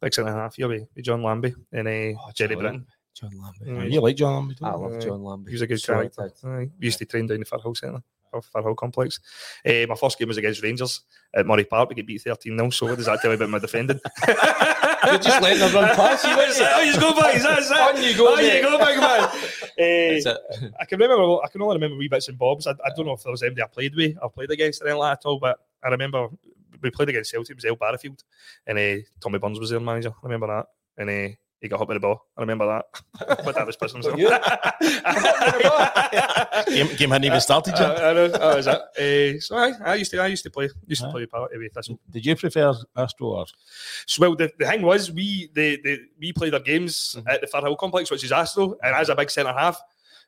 [0.00, 0.56] big centre half.
[0.58, 2.86] You'll be John Lambie and uh, Gerry John Britton.
[3.14, 3.92] John Lambie, Mm.
[3.92, 4.58] You like John Lambert?
[4.62, 4.86] I don't you?
[4.86, 5.04] love Aye.
[5.04, 5.50] John Lambie.
[5.50, 6.32] He was a good So character.
[6.44, 6.72] did.
[6.78, 8.02] Used to train down the Firhill Centre,
[8.32, 9.20] or Firhill Complex.
[9.66, 11.02] Uh, my first game was against Rangers
[11.34, 11.88] at Murray Park.
[11.88, 12.70] We get beat 13 0.
[12.70, 14.00] So, what does that tell you about my defending?
[14.26, 17.42] You're just letting them run past you, Is that how you go, boys?
[17.42, 17.78] That's it.
[17.78, 19.28] On you go, On you go, big man.
[19.80, 20.26] It.
[20.80, 21.38] I can remember.
[21.44, 22.66] I can only remember wee bits and bobs.
[22.66, 24.16] I, I don't know if there was anybody I played with.
[24.20, 25.38] I played against or anything like that at all.
[25.38, 26.26] But I remember
[26.82, 27.50] we played against Celtic.
[27.50, 28.24] It was El Barrowfield,
[28.66, 30.10] and uh, Tommy Burns was their manager.
[30.10, 30.66] I remember that,
[30.96, 32.26] and uh, he got hit with the ball.
[32.36, 32.84] I remember that.
[33.44, 34.16] but that was pissing himself.
[36.68, 38.04] Game, game hadn't even started I, yet.
[38.04, 38.28] I know.
[38.28, 39.36] That was it.
[39.36, 40.18] Uh, so I, I used to.
[40.18, 40.68] I used to play.
[40.86, 41.12] Used to Aye.
[41.12, 41.98] play part with Thistle.
[42.10, 43.46] Did you prefer Astro or?
[44.06, 47.46] So, well, the, the thing was, we the, the we played our games at the
[47.46, 49.80] Firhill Complex, which is Astro, and as a big centre half,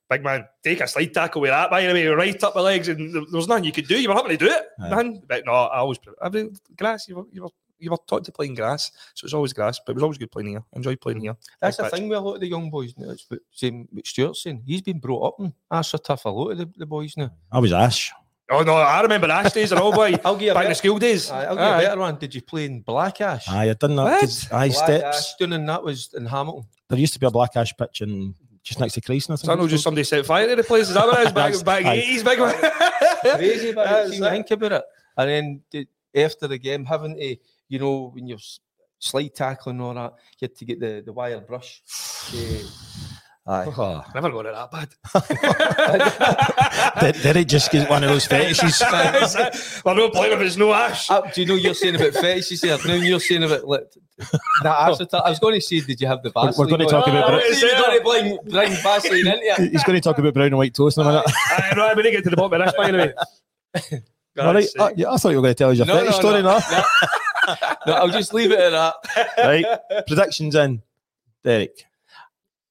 [0.08, 2.88] big man, take a slide tackle with that, by the way, right up the legs,
[2.88, 4.00] and there, there was nothing you could do.
[4.00, 4.90] You were having to do it, Aye.
[4.90, 5.22] man.
[5.26, 7.08] But no, I always pre- I mean, grass.
[7.08, 7.50] You were, you were
[7.80, 9.80] you were taught to play in grass, so it's always grass.
[9.84, 10.62] But it was always good playing here.
[10.72, 11.36] I enjoyed playing here.
[11.60, 11.98] That's Big the pitch.
[12.00, 13.10] thing with a lot of the young boys now.
[13.10, 14.62] It's what, same what Stuart's saying.
[14.66, 15.94] He's been brought up in AstroTurf.
[15.94, 17.30] A tough a lot of the, the boys now.
[17.50, 18.12] I was Ash.
[18.52, 20.14] Oh no, I remember Ash days and all boy.
[20.24, 21.30] I'll give you a back in the school days.
[21.30, 22.16] Aye, I'll give you a better one.
[22.18, 23.48] Did you play in Black Ash?
[23.48, 24.02] Aye, I done that.
[24.02, 24.20] What?
[24.20, 25.16] Did- Aye, Black steps.
[25.18, 26.64] Ash, down in that was in Hamilton.
[26.88, 29.30] There used to be a black ash pitch in just next to Creason.
[29.30, 29.40] I think.
[29.46, 30.88] So I know just somebody set fire to the place.
[30.88, 31.32] Is that what it is?
[31.32, 31.94] Back, That's- back aye.
[31.94, 32.54] eighties, big man.
[33.36, 33.90] Crazy about it.
[33.90, 34.82] That's you think about it.
[35.16, 35.86] And then the,
[36.20, 37.36] after the game, having to,
[37.70, 38.60] you know, when you're s-
[38.98, 41.82] slide tackling and all that, you had to get the, the wire brush.
[42.36, 42.62] Eh,
[43.46, 43.64] aye.
[43.74, 44.04] Oh.
[44.14, 44.88] Never got it that bad.
[47.00, 48.80] did, did it just get one of those fetishes?
[49.84, 51.10] We're not playing if it's no ash.
[51.10, 52.76] Uh, do you know you're saying about fetishes here?
[52.86, 55.22] Now you're saying about like, that AstroTurf.
[55.24, 57.16] I was going to say, did you have the We're- we're gonna talk on?
[57.16, 59.72] about Oh, You're going to bring, bring Vaseline into it.
[59.72, 61.24] He's going to talk about brown and white toast in a minute.
[61.26, 63.12] I know, I'm going to get to the bottom of this, by the way.
[64.38, 64.64] All right.
[64.64, 66.18] God's Uh, yeah, I thought you were going to tell us your No, fetish no,
[66.20, 66.58] story no.
[66.58, 66.82] now.
[67.86, 68.94] No, I'll just leave it at that.
[69.38, 70.06] right.
[70.06, 70.82] Predictions in.
[71.44, 71.84] Derek.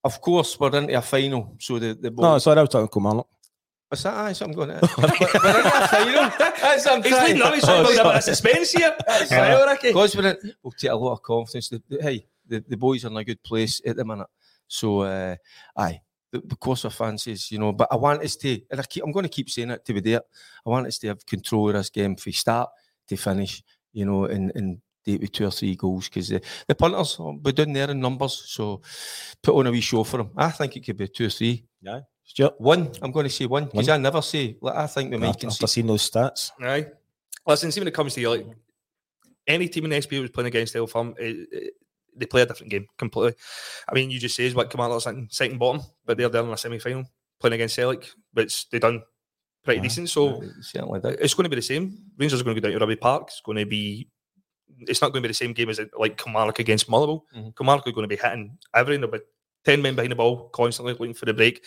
[0.03, 3.27] Of course, we're into a final, so the the No, sorry, I was talking Kilmarnock.
[3.89, 4.13] What's that?
[4.13, 4.75] Aye, so I'm going to.
[4.97, 6.30] we're into a final.
[6.38, 8.95] That's what I'm He's leading on, he's trying to build a bit of suspense here.
[9.07, 9.88] Right, Ricky.
[9.89, 11.69] Because we're in, we'll take a lot of confidence.
[11.69, 14.27] The, the- hey, the, the boys are in a good place at the minute.
[14.67, 15.36] So, uh,
[15.75, 16.01] aye,
[16.32, 17.71] the, the course of fancies, you know.
[17.73, 19.93] But I want us to, and I keep, I'm going to keep saying it to
[19.93, 20.21] be there.
[20.65, 22.69] I want us to have control of this game from start
[23.07, 23.63] to finish,
[23.93, 27.25] you know, and and date with two or three goals because the, the punters oh,
[27.25, 28.43] will be down there in numbers.
[28.47, 28.81] So,
[29.41, 30.31] put on a wee show for them.
[30.35, 31.65] I think it could be two or three.
[31.81, 32.01] Yeah.
[32.23, 32.59] Stuart.
[32.59, 34.57] One, I'm going to say one because I never say.
[34.61, 35.57] Like, I think we might After, concede.
[35.57, 36.51] after seeing those stats.
[36.61, 36.87] Aye.
[37.47, 38.45] Listen, see when it comes to you, like
[39.47, 41.73] any team in the SPL was playing against El Firm, it, it,
[42.15, 43.33] they play a different game completely.
[43.89, 46.43] I mean, you just say is what come out second, second bottom, but they're there
[46.43, 47.05] in a semi final
[47.39, 49.01] playing against Celtic, which they done
[49.64, 50.10] pretty decent.
[50.10, 51.20] So certainly did.
[51.20, 51.97] it's going to be the same.
[52.18, 53.24] Rangers are going to go down to Rugby Park.
[53.28, 54.07] It's going to be.
[54.82, 57.26] It's not going to be the same game as it, like Kilmarnock against Motherwell.
[57.36, 57.55] Mhm.
[57.57, 59.01] Kilmarnock are going to be hitting everything.
[59.01, 59.24] There'll be
[59.66, 61.64] ten men behind the ball, constantly looking for the break.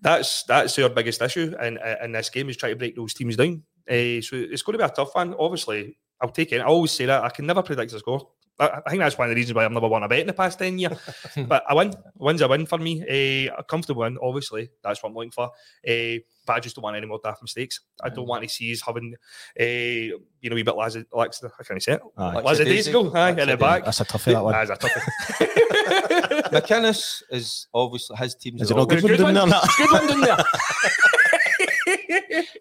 [0.00, 3.36] That's that's our biggest issue, and in this game is trying to break those teams
[3.36, 3.62] down.
[3.88, 5.34] Uh, so it's going to be a tough one.
[5.38, 6.60] Obviously, I'll take it.
[6.60, 8.28] I always say that I can never predict the score.
[8.62, 10.26] I, I think that's one of the reasons why I've never won a bet in
[10.26, 10.98] the past ten years.
[11.46, 13.02] but a win, a win's a win for me.
[13.02, 14.70] Uh, a comfortable win, obviously.
[14.82, 15.46] That's what I'm looking for.
[15.46, 17.80] Uh, but I just don't want any more daft mistakes.
[18.02, 19.14] I don't want to see us having,
[19.58, 22.00] uh, you know, a wee bit Laz, Lex, how can I say it?
[22.16, 22.40] Aye.
[22.40, 23.84] Lackadaisical, aye, in the back.
[23.84, 24.52] That's a toughie, that one.
[24.52, 26.42] That's a toughie.
[26.52, 28.62] McInnes is obviously his teams.
[28.62, 29.50] Is are it not good Good one doing one.
[29.50, 29.74] that?
[29.76, 30.36] Good one down there.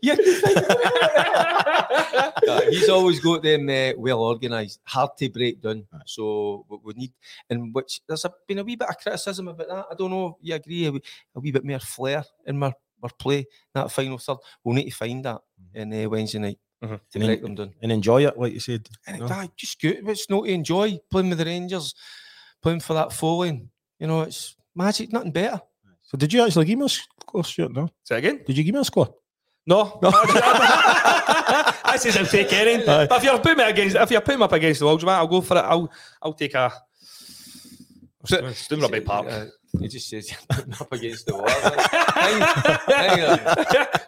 [0.02, 0.16] Yeah,
[2.44, 5.86] Yeah, he's always got them uh, well organised, hard to break down.
[6.06, 7.14] So we, we need,
[7.50, 9.86] and which there's a, been a wee bit of criticism about that.
[9.92, 11.02] I don't know if you agree, a wee,
[11.36, 12.74] a wee bit more flair in our,
[13.04, 14.38] our play, that final third.
[14.64, 15.42] We'll need to find that
[15.74, 17.00] in uh, Wednesday night Mhm.
[17.12, 17.76] to And break then- them down.
[17.84, 18.90] And enjoy it, like you said.
[19.06, 19.42] And No?
[19.42, 20.08] it, just good.
[20.10, 21.94] It's not to enjoy playing with the Rangers,
[22.62, 23.68] playing for that Foley.
[24.00, 25.62] You know, it's magic, nothing better.
[26.02, 27.72] So did you actually give me a score, Stuart?
[27.74, 27.88] No.
[28.04, 28.42] Say again?
[28.48, 29.14] Did you give me a score?
[29.68, 30.00] No.
[31.84, 32.84] I says I'll take any.
[32.88, 33.06] Aye.
[33.08, 35.02] But if you're putting me against, if you're putting me up against the wall, do
[35.02, 35.20] you know what?
[35.20, 35.62] I'll go for it.
[35.62, 35.92] I'll,
[36.22, 36.72] I'll take a.
[38.54, 39.28] Still Rugby Park.
[39.30, 39.46] Uh,
[39.80, 40.30] he just says
[40.68, 41.48] you're up against the wall.
[41.48, 42.42] hang,
[43.10, 43.40] hang on.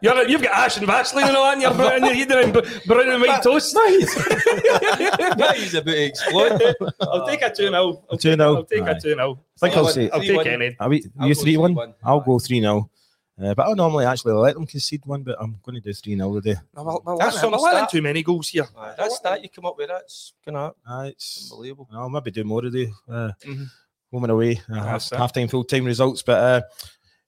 [0.01, 2.51] You're, you've got ash and Vaseline and all that, and you're, br- and you're eating
[2.51, 3.73] b- brown and white toast.
[3.73, 3.87] Now
[5.53, 6.61] he's about to explode.
[7.01, 7.73] I'll take a 2 0.
[8.11, 8.41] I'll, 2-0.
[8.55, 9.39] I'll take a 2 0.
[9.61, 10.09] I think I'll say.
[10.09, 10.47] I'll take one.
[10.47, 10.75] any.
[10.79, 11.75] Are we, I'll you go 3 1?
[11.75, 11.93] 3-1.
[12.03, 12.89] I'll go 3 0.
[13.41, 16.15] Uh, but I normally actually let them concede one, but I'm going to do 3
[16.15, 16.59] 0 today.
[16.75, 18.67] No, well, well, That's That's some well, too many goals here.
[18.77, 19.89] Aye, That's that you come up with.
[19.89, 21.87] That's kind of Aye, it's, unbelievable.
[21.91, 22.91] I'll maybe do more today.
[23.09, 23.67] Uh, Mhm.
[24.11, 26.21] Home and away, uh, half time, full time results.
[26.21, 26.61] But uh,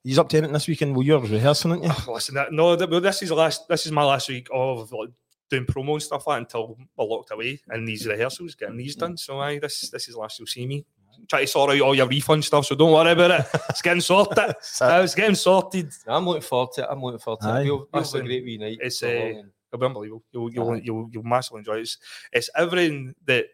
[0.04, 0.96] he's up to anything this weekend.
[0.96, 1.90] Well, you're rehearsing, aren't you?
[2.08, 3.68] Oh, listen, that, no, th- well, this is the last.
[3.68, 5.10] This is my last week of like,
[5.50, 8.96] doing promo and stuff like that until we're locked away and these rehearsals, getting these
[8.96, 9.18] done.
[9.18, 10.86] So, aye, this this is the last you'll see me.
[11.30, 13.46] Try to sort out all your refund stuff, so don't worry about it.
[13.70, 14.38] It's getting sorted.
[14.82, 15.92] Uh, it's getting sorted.
[16.08, 16.88] I'm looking forward to it.
[16.90, 17.62] I'm looking forward to Aye.
[17.62, 17.66] it.
[17.66, 18.78] We'll, we'll have a great wee night.
[18.82, 20.24] it's, for uh, It'll be unbelievable.
[20.32, 20.82] You'll you'll Aye.
[20.84, 21.82] you'll, you'll massively enjoy it.
[21.82, 21.98] It's,
[22.32, 23.46] it's everything that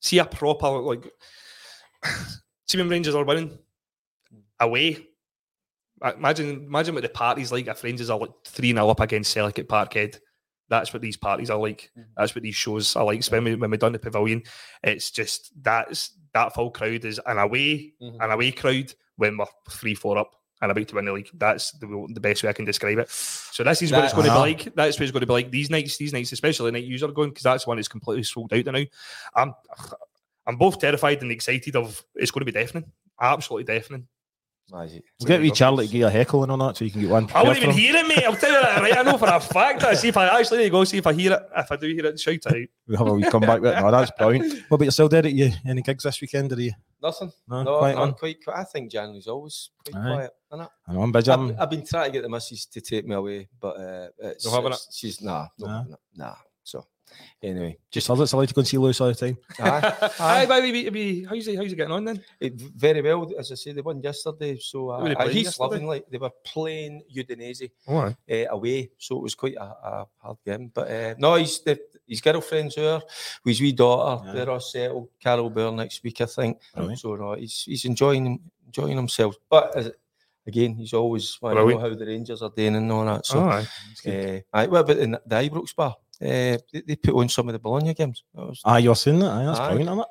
[0.00, 1.12] see a proper like
[2.66, 3.58] see when Rangers are winning
[4.58, 5.06] away.
[6.16, 9.58] Imagine imagine what the parties like if Rangers are like three 0 up against Celtic
[9.58, 10.18] at Parkhead.
[10.70, 11.90] That's what these parties are like.
[12.16, 13.22] That's what these shows are like.
[13.22, 14.42] So when we when we done the pavilion,
[14.82, 18.24] it's just that's that full crowd is an away Mhm.
[18.24, 20.30] an away crowd when we're three four up
[20.62, 21.28] and about to win the league.
[21.34, 23.10] That's the, the best way I can describe it.
[23.10, 24.40] So this is what it's That- going to be Uh-huh.
[24.40, 24.74] like.
[24.76, 25.96] That's what it's going to be like these nights.
[25.96, 28.84] These nights, especially the night you're going, because that's one that's completely sold out now.
[29.34, 29.54] I'm
[30.46, 32.90] I'm both terrified and excited of it's going to be deafening,
[33.20, 34.06] absolutely deafening.
[34.72, 35.04] Aye, is it?
[35.18, 37.00] We'll get wee Charlie to give you a heckle and all that so you can
[37.00, 37.28] get one.
[37.34, 38.24] I won't even for hear it, mate.
[38.24, 38.96] I'll tell you that right.
[38.98, 39.80] I know for a fact.
[39.80, 39.98] that.
[39.98, 40.84] See if I actually there you go.
[40.84, 41.42] See if I hear it.
[41.56, 42.54] If I do hear it, shout it out.
[42.86, 43.80] We'll have a wee comeback with it.
[43.80, 44.52] No, that's brilliant.
[44.68, 45.34] What about yourself, Derek?
[45.34, 46.52] You any gigs this weekend?
[46.52, 46.72] Are you?
[47.02, 47.32] Nothing.
[47.48, 48.12] No, No, quite no, on.
[48.14, 48.56] quite, quite.
[48.58, 50.14] I think January's always quite Aye.
[50.14, 50.70] quiet, isn't it?
[50.88, 51.30] I know I'm busy.
[51.32, 54.08] I've, I'm, I've been trying to get the missus to take me away, but uh,
[54.18, 55.82] it's, No having it's- she's nah, no, Nah.
[55.84, 56.34] nah, nah.
[57.42, 58.22] So anyway, just just love it.
[58.24, 59.38] It's like to go and see Lewis all the time.
[59.60, 60.46] aye, Aye, aye.
[60.46, 62.22] baby, be, be, how's he, how's he getting on then?
[62.40, 63.30] It, very well.
[63.38, 65.64] As I say, they won yesterday, so they uh, uh, he's yesterday?
[65.64, 70.06] loving like they were playing Udinese Oh, uh, away, so it was quite a, a
[70.18, 70.70] hard game.
[70.72, 73.00] But uh, no, he's the, his girlfriend's there,
[73.44, 74.24] with his wee daughter.
[74.26, 74.32] Yeah.
[74.32, 75.08] They're all settled.
[75.20, 76.58] Carol Bear next week, I think.
[76.74, 76.98] Brilliant.
[77.00, 79.36] So no, he's he's enjoying enjoying himself.
[79.48, 79.94] But
[80.46, 83.26] again, he's always want to know how the Rangers are doing and all that.
[83.26, 83.40] So.
[83.40, 83.66] Oh, aye.
[84.06, 85.96] Uh, aye, what about in the Ibrox bar?
[86.22, 88.24] Uh, they, they put on some of the Bologna games.
[88.34, 89.30] Because Ah, you're seeing that?
[89.30, 89.68] Aye, that's Aye.
[89.68, 90.06] brilliant, isn't it?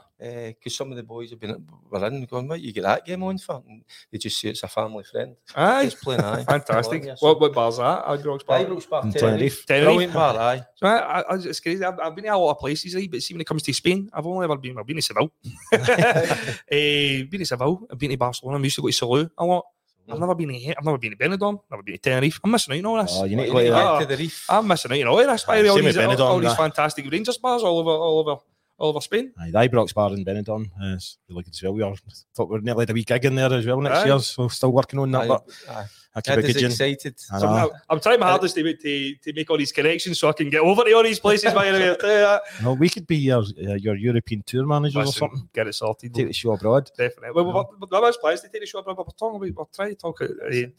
[0.66, 3.22] uh, some of the boys have been were in going, what you get that game
[3.24, 3.64] on for?
[3.68, 5.36] And they just say it's a family friend.
[5.55, 5.84] Aye.
[5.86, 6.43] He's playing aye.
[6.49, 7.01] Fantastic.
[7.03, 8.05] Bologna, so- What, what bar's that?
[8.05, 8.60] Ibrox bar.
[8.60, 9.20] Ibrox bar, In Tenerife.
[9.22, 9.66] Tenerife.
[9.68, 9.86] Tenerife.
[9.86, 10.62] Brilliant bar, aye.
[10.76, 11.84] So I, I, I, it's crazy.
[11.86, 13.10] I've, I've been to a lot of places, right?
[13.10, 14.78] But see, when it comes to Spain, I've only ever been.
[14.80, 15.32] I've been to Seville.
[16.72, 17.88] Eh, been to Seville.
[17.91, 18.57] I've been to Barcelona.
[18.57, 19.66] I used to go to Salou a lot.
[20.12, 20.76] I've never been to.
[20.78, 21.60] I've never been to Benidorm.
[21.70, 22.39] Never been to Tenerife.
[22.43, 23.12] I'm missing out on all this.
[23.16, 24.45] Oh, you need to go to need to get Tenerife.
[24.49, 25.43] I'm missing out on all this.
[25.43, 28.20] By the way, all these, all, Benidorm, all these fantastic Rangers bars all over, all
[28.20, 28.41] over,
[28.80, 29.32] all over Spain.
[29.40, 31.74] Aye, the Ibrox bar in Benidorm uh, is really good as well.
[31.74, 31.94] We are,
[32.36, 34.06] thought we were nearly had a wee gig in there as well next Aye.
[34.06, 35.22] year, so still working on that.
[35.24, 35.86] Aye, But aye.
[36.16, 36.72] that could be Ed is good.
[36.72, 37.16] Excited.
[37.32, 37.70] I So I'm.
[37.90, 40.62] I'm trying my hardest to, to, to make all these connections so I can get
[40.62, 41.54] over to all these places.
[41.54, 42.42] By the way, I'll tell you that.
[42.64, 45.48] No, we could be your uh, your European tour manager or something.
[45.54, 46.14] get it sorted.
[46.14, 46.90] Take the show abroad.
[46.98, 47.32] Definitely.
[47.36, 49.66] Well, well, well, there was plans to take the show, but we're talking about, we're
[49.76, 50.28] trying to talk, uh,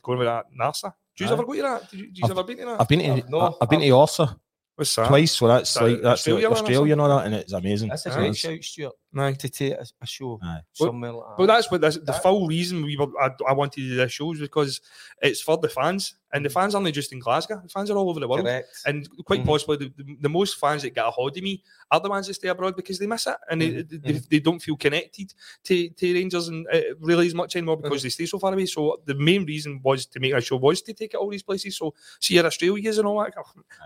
[0.03, 0.93] going with that NASA.
[1.17, 1.33] Do you Aye.
[1.35, 1.91] ever go to that?
[1.91, 2.81] Do you, do you I've- ever been to that?
[2.81, 4.37] I've been to I've no- I've been to Orsa
[4.81, 5.09] What's that?
[5.09, 7.53] twice, so that's that like that's Australia Australia, one Australia and all that, and it's
[7.53, 7.91] amazing.
[7.91, 9.33] That's a great It's- shout, Stuart, Aye.
[9.33, 10.61] to take a, a show Aye.
[10.73, 11.35] somewhere like that.
[11.39, 13.97] But that's what this, the That- full reason we were, I, I wanted to do
[13.97, 14.81] this show is because
[15.21, 17.61] it's for the fans, and the fans aren't just in Glasgow.
[17.61, 18.43] The fans are all over the world.
[18.45, 18.69] Correct.
[18.87, 19.47] And quite Mhm.
[19.47, 22.29] possibly, the, the, the most fans that get a hold of me are the ones
[22.29, 25.35] that stay abroad because they miss it and they, Mhm, they, they don't feel connected
[25.65, 27.83] to, to Rangers and uh, really as much anymore Mm-hmm.
[27.83, 28.67] because they stay so far away.
[28.67, 31.43] So the main reason was to make a show was to take it all these
[31.43, 31.77] places.
[31.77, 33.35] So see your Australias and all that.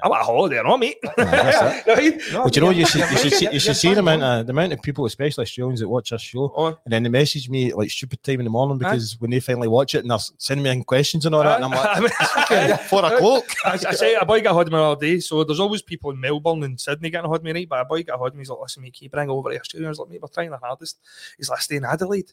[0.03, 0.99] I want a holiday, no, mate.
[1.17, 2.21] that's right?
[2.31, 4.23] No, But you know, you're- should you're should see, you're- should see the bang amount
[4.43, 7.09] of the amount of people, especially Australians, that watch our show, Oh, and then they
[7.09, 10.01] message me at, like stupid time in the morning because when they finally watch it
[10.01, 13.45] and they're sending me in questions and all that, and I'm like, four o'clock.
[13.65, 15.83] I, I say a boy got a hold of me all day, so there's always
[15.83, 17.69] people in Melbourne and Sydney getting a hold of me, right?
[17.69, 19.31] But a boy got a hold of me, he's like, listen, mate, can you bring
[19.31, 19.89] over to Australia?
[19.89, 20.99] I was like, mate, we're trying our hardest.
[21.37, 22.33] He's like, stay in Adelaide.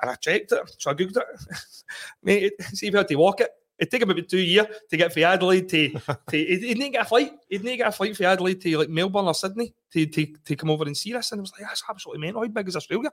[0.00, 1.24] And I checked it, so I googled it.
[2.22, 3.50] mate, see if you had to walk it.
[3.78, 6.00] It'd take him about two years to get from Adelaide to, to
[6.32, 7.32] he'd, he'd need to get a flight.
[7.48, 10.26] He'd need to get a flight from Adelaide to like Melbourne or Sydney to, to,
[10.44, 11.30] to come over and see us.
[11.30, 12.42] And I was like, that's absolutely mental.
[12.42, 13.10] How big is Australia?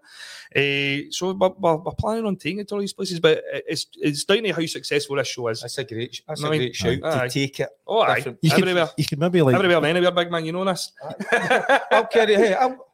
[0.55, 3.85] Uh, so we're, we're, we're planning on taking it to all these places, but it's
[3.95, 5.61] it's down to how successful this show is.
[5.61, 7.27] That's a great, that's No, a I mean- great shout Aye.
[7.27, 7.69] to take it.
[7.85, 8.15] Oh, aye.
[8.15, 8.89] different- You could, Everywhere.
[8.97, 10.91] you could maybe like Everywhere and anywhere, big man, you know this.
[11.91, 12.35] I'll carry.
[12.35, 12.87] Hey, I'll,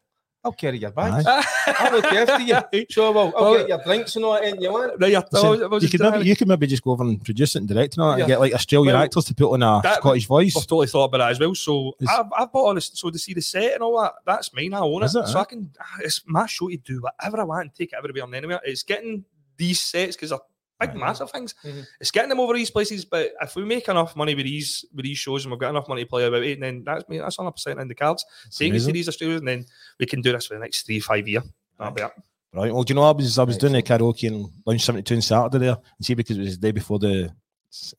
[0.44, 1.24] I'll carry your bags.
[1.28, 2.86] I'll look after you.
[2.90, 3.34] So I will.
[3.38, 5.00] I'll Well- get your drinks and all that you want.
[5.00, 6.92] Right, you're- Listen, I was- I was you could maybe you could maybe just go
[6.92, 8.28] over and produce it and direct it and, all that and Yeah.
[8.36, 10.58] get like Australian Well, actors to put on a that- Scottish voice.
[10.58, 11.54] I've totally thought about that as well.
[11.54, 12.90] So Is- I've, I've bought all this.
[12.94, 14.74] So to see the set and all that, that's mine.
[14.74, 15.06] I own it.
[15.06, 15.42] Is it, so eh?
[15.42, 15.72] I can.
[15.80, 18.62] ah, It's my show to do whatever I want and take it everywhere and anywhere.
[18.66, 19.24] It's getting
[19.58, 20.40] these sets because they're
[20.88, 21.56] big, massive things.
[21.64, 21.86] Mhm.
[22.00, 23.06] It's getting them over these places.
[23.06, 25.88] But if we make enough money with these with these shows and we've got enough
[25.88, 27.20] money to play about it, then that's me.
[27.20, 28.26] That's 100 percent in the cards.
[28.52, 28.94] Take it to amazing.
[28.94, 29.66] these Australians, and then
[30.00, 31.44] we can do this for the next three, five years.
[31.78, 32.12] That'll be it.
[32.54, 32.74] Right.
[32.74, 35.16] Well, do you know I was I was doing the karaoke in Lounge Seventy Two
[35.16, 37.34] on Saturday there, and see because it was the day before the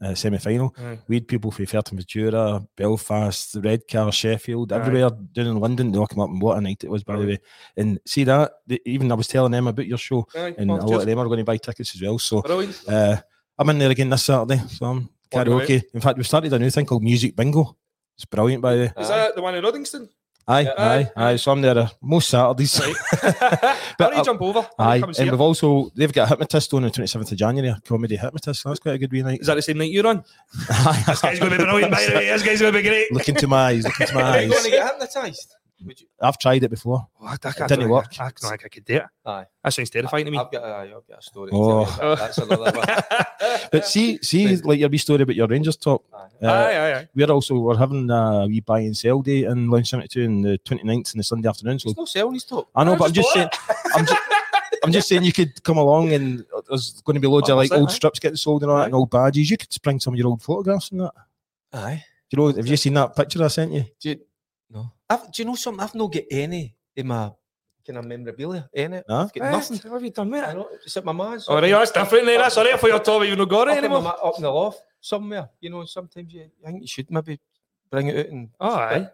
[0.00, 0.74] uh, semi final.
[0.78, 0.98] Aye.
[1.08, 4.76] We had people from Fuerteventura, Belfast, Redcar, Sheffield, Aye.
[4.76, 5.92] everywhere down in London.
[5.92, 7.38] They all come up and what a night it was, by the way.
[7.76, 10.84] And see that the, even I was telling them about your show, Aye, and well,
[10.84, 12.18] a lot of them are going to buy tickets as well.
[12.18, 12.40] So
[12.88, 13.16] uh,
[13.58, 14.60] I'm in there again this Saturday.
[14.68, 15.82] So I'm karaoke.
[15.94, 17.76] In fact, we started a new thing called Music Bingo.
[18.16, 18.92] It's brilliant, by the way.
[18.98, 20.08] Is that the one in Uddingston?
[20.48, 21.36] Aye, Yeah, aye, aye, aye.
[21.36, 22.80] So I'm there uh, most Saturdays.
[22.80, 22.94] Right.
[23.98, 24.68] But How do you I- jump over?
[24.78, 27.68] Aye, and see we've also they've got a hypnotist on the twenty seventh of January,
[27.70, 28.62] a comedy hypnotist.
[28.62, 29.40] So that's quite a good wee night.
[29.40, 30.24] Is that the same night you're on?
[31.06, 32.26] This guy's going to be brilliant, by the way.
[32.26, 33.12] This guy's going to be great.
[33.12, 34.64] look into my eyes, look into my Are you going eyes.
[34.64, 35.54] to get hypnotised?
[35.84, 36.06] Would you?
[36.20, 37.06] I've tried it before.
[37.20, 38.06] Oh, I, I, It can't didn't do work.
[38.18, 39.04] I, I don't think I could do it.
[39.24, 39.46] Aye.
[39.64, 40.38] That sounds terrifying to me.
[40.38, 41.50] I've got, a, I've got a story.
[41.52, 41.84] Oh.
[41.84, 43.26] To tell you, but that's another one.
[43.72, 46.04] But see, see, like your wee story about your Rangers talk.
[46.14, 46.28] Aye.
[46.42, 47.08] Uh, aye, aye, aye.
[47.14, 50.42] we're also we're having a wee buy and sell day in Lounge Seventy Two on
[50.42, 51.78] the 29th and the Sunday afternoon.
[51.78, 52.68] So There's no selling his talk.
[52.74, 53.48] I know, I but I'm just just saying,
[53.94, 54.22] I'm just,
[54.84, 57.72] I'm just saying you could come along and there's going to be loads of like
[57.72, 57.92] old aye.
[57.92, 59.50] strips getting sold and all that and old badges.
[59.50, 61.12] You could bring some of your old photographs and that.
[61.72, 62.04] Aye.
[62.30, 62.56] Do you know?
[62.56, 63.84] Have you seen that picture I sent you?
[64.00, 64.20] Do you,
[64.72, 64.92] no.
[65.08, 65.82] I've, do you know something?
[65.82, 67.30] I've not got any in my
[67.86, 69.04] kind of memorabilia in it.
[69.08, 69.22] Huh?
[69.22, 69.78] I've got nothing.
[69.90, 70.54] What have you done with I it?
[70.54, 71.46] know, it's at my man's.
[71.48, 72.38] Oh, right, that's different then.
[72.38, 73.24] That's all right for your top.
[73.24, 74.16] You've not got it up, in anymore.
[74.22, 75.48] up in the loft somewhere.
[75.60, 77.40] You know, sometimes you, I think you should maybe
[77.90, 78.48] bring it out and.
[78.60, 79.08] Oh, aye.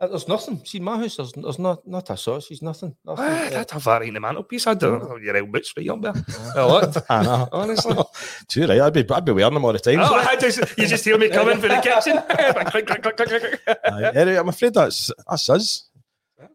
[0.00, 0.64] There's nothing.
[0.64, 2.94] See, my house, there's, there's not not a sausage, nothing.
[3.04, 3.24] nothing.
[3.24, 4.66] Ah, That's a variant in the mantelpiece.
[4.68, 5.16] I don't know.
[5.16, 6.14] Your old boots right up there.
[6.54, 6.96] A lot.
[7.10, 7.48] I know.
[7.50, 7.96] Honestly.
[8.48, 8.80] Too right.
[8.80, 9.98] I'd be, I'd be wearing them all the time.
[10.00, 12.16] Oh, I just, you just hear me coming for the kitchen.
[12.70, 13.60] Click, click, click, click, click.
[13.86, 14.12] Aye.
[14.14, 15.88] Anyway, I'm afraid that's that's us.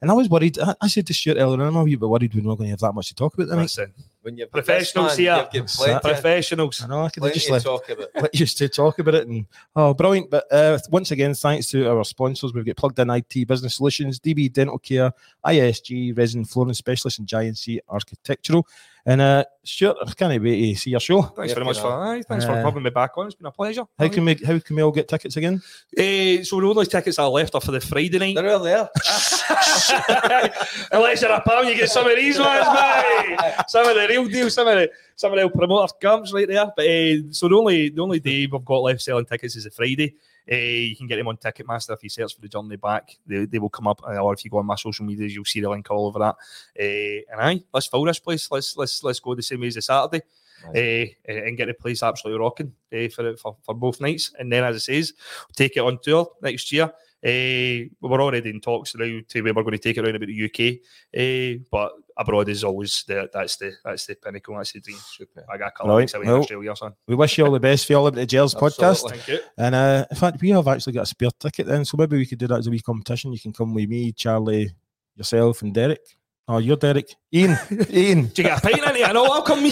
[0.02, 0.58] And I was worried.
[0.60, 2.72] I, I said to Stuart earlier, I'm a wee bit worried we're not going to
[2.72, 3.64] have that much to talk about tonight.
[3.64, 5.48] Listen, when you've Professionals here.
[5.52, 6.82] Plenty, professionals.
[6.82, 8.08] I know I could just to left, talk about.
[8.16, 9.28] let you to talk about it.
[9.28, 9.46] And
[9.76, 10.30] oh, brilliant!
[10.30, 12.54] But uh, once again, thanks to our sponsors.
[12.54, 15.14] We've got Plugdin IT Business Solutions, DB Dental Care,
[15.46, 18.68] ISG Resin Flooring Specialist, and J&C Architectural.
[19.06, 21.24] And uh, Stuart, I can't wait to see your show.
[21.24, 22.02] Thanks Yeah, very much you for know.
[22.12, 23.26] aye, Thanks for Uh, having me back on.
[23.26, 23.84] It's been a pleasure.
[24.00, 25.62] How can we how can we all get tickets again?
[25.98, 28.36] Eh, so the only tickets I left are for the Friday night.
[28.36, 28.90] They're all there.
[30.92, 33.38] Unless you're a pound, you get some of these ones, mate.
[33.68, 36.48] Some of the real deal, some of the some of the old promoter comes right
[36.48, 36.72] there.
[36.76, 39.72] But uh, so the only the only day we've got left selling tickets is a
[39.72, 40.16] Friday.
[40.52, 43.18] Uh, you can get them on Ticketmaster if you search for the journey back.
[43.26, 45.46] They, they will come up, uh, or if you go on my social medias, you'll
[45.46, 46.36] see the link all over that.
[46.80, 48.50] Uh, and aye, let's fill this place.
[48.52, 50.24] Let's let's let's go the same way as the Saturday.
[50.66, 54.64] Uh, and get the place absolutely rocking uh, for, for for both nights, and then
[54.64, 55.14] as it says,
[55.56, 56.90] take it on tour next year.
[57.26, 60.28] Uh, we're already in talks now to where we're going to take it around about
[60.28, 60.80] the UK,
[61.18, 64.98] uh, but abroad is always the that's the that's the pinnacle, that's the dream.
[64.98, 65.46] Super.
[65.52, 66.94] I got a couple Right, of weeks away in well- Australia, son.
[67.08, 69.10] We wish you all the best for all about the Gers podcast.
[69.10, 69.40] Thank you.
[69.58, 72.26] And uh, in fact, we have actually got a spare ticket then, so maybe we
[72.26, 73.32] could do that as a wee competition.
[73.32, 74.72] You can come with me, Charlie,
[75.16, 76.02] yourself, and Derek.
[76.46, 77.16] Oh, you're Derek.
[77.34, 77.58] Ian.
[77.90, 78.26] Ian.
[78.26, 79.08] Do you get a pint in it?
[79.08, 79.24] I know.
[79.24, 79.60] I'll come.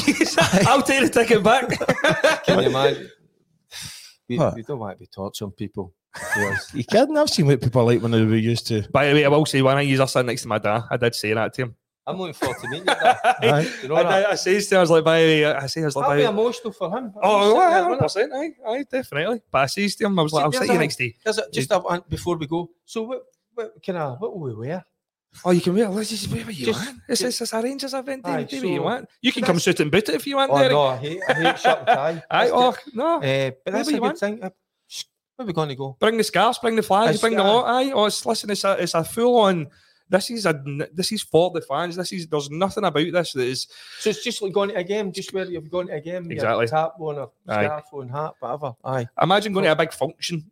[0.67, 1.67] I'll take the ticket back.
[2.45, 3.09] Can you imagine?
[4.29, 5.93] We, we don't want to be torturing people.
[6.35, 6.73] Yes.
[6.73, 7.17] You kidding?
[7.17, 8.81] I've seen what people like when they were used to.
[8.91, 10.97] By the way, I will say when I use sitting next to my dad, I
[10.97, 11.75] did say that to him.
[12.07, 12.93] I'm looking forward to meeting you.
[12.95, 13.19] There.
[13.53, 13.71] Aye.
[13.83, 14.27] You know I, that?
[14.27, 15.95] I, I says to him, I was like, by the way, I say, I was
[15.95, 17.13] like, I'll be emotional for him.
[17.21, 19.41] Oh, I'll well, 100%, aye, aye, definitely.
[19.51, 21.15] But I says to him, I was like, I'll See, see you next day.
[21.53, 22.71] Just a, before we go.
[22.85, 23.21] So what,
[23.53, 24.09] what can I?
[24.13, 24.83] What will we wear?
[25.45, 26.99] Oh, you can wear, let's just whatever you Just- want.
[27.07, 29.09] It's, it's, it's a Rangers event, Aye, David, do what you want.
[29.21, 30.71] You can come suit and boot it if you want, Oh Derek.
[30.71, 32.23] no, I hate, I hate shirt and tie.
[32.31, 33.19] Aye, oh, no.
[33.19, 34.17] Eh, but that's a good want.
[34.17, 34.51] thing.
[35.35, 35.97] Where are we going to go?
[35.99, 37.65] Bring the scarves, bring the flags, bring the lot.
[37.65, 39.67] Aye, oh, it's listen, it's a it's a full on.
[40.09, 40.61] This is a
[40.93, 41.95] this is for the fans.
[41.95, 43.67] This is there's nothing about this that is
[43.99, 46.29] So it's just like going to a game, just where you've gone to a game,
[46.29, 46.67] Exactly.
[46.67, 48.73] tap on or scarf on, hat, whatever.
[48.83, 49.07] Aye.
[49.21, 50.51] imagine going to a big function.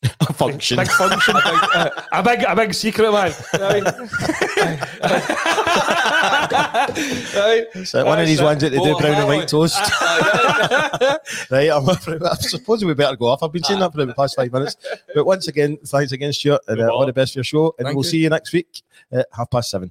[0.28, 0.76] A function.
[0.76, 1.34] Big function.
[1.34, 3.32] a, big, uh, a big a big secret man.
[7.34, 7.66] Right.
[7.84, 9.46] So one of these ones that they do Oh, brown and white one.
[9.46, 9.76] toast.
[11.50, 13.42] right, I'm, I suppose we better go off.
[13.42, 14.76] I've been saying that for the past five minutes.
[15.14, 17.74] But once again, thanks again, Stuart, and uh, all the best for your show.
[17.78, 18.10] And Thank we'll you.
[18.10, 18.82] see you next week
[19.12, 19.90] at half past seven.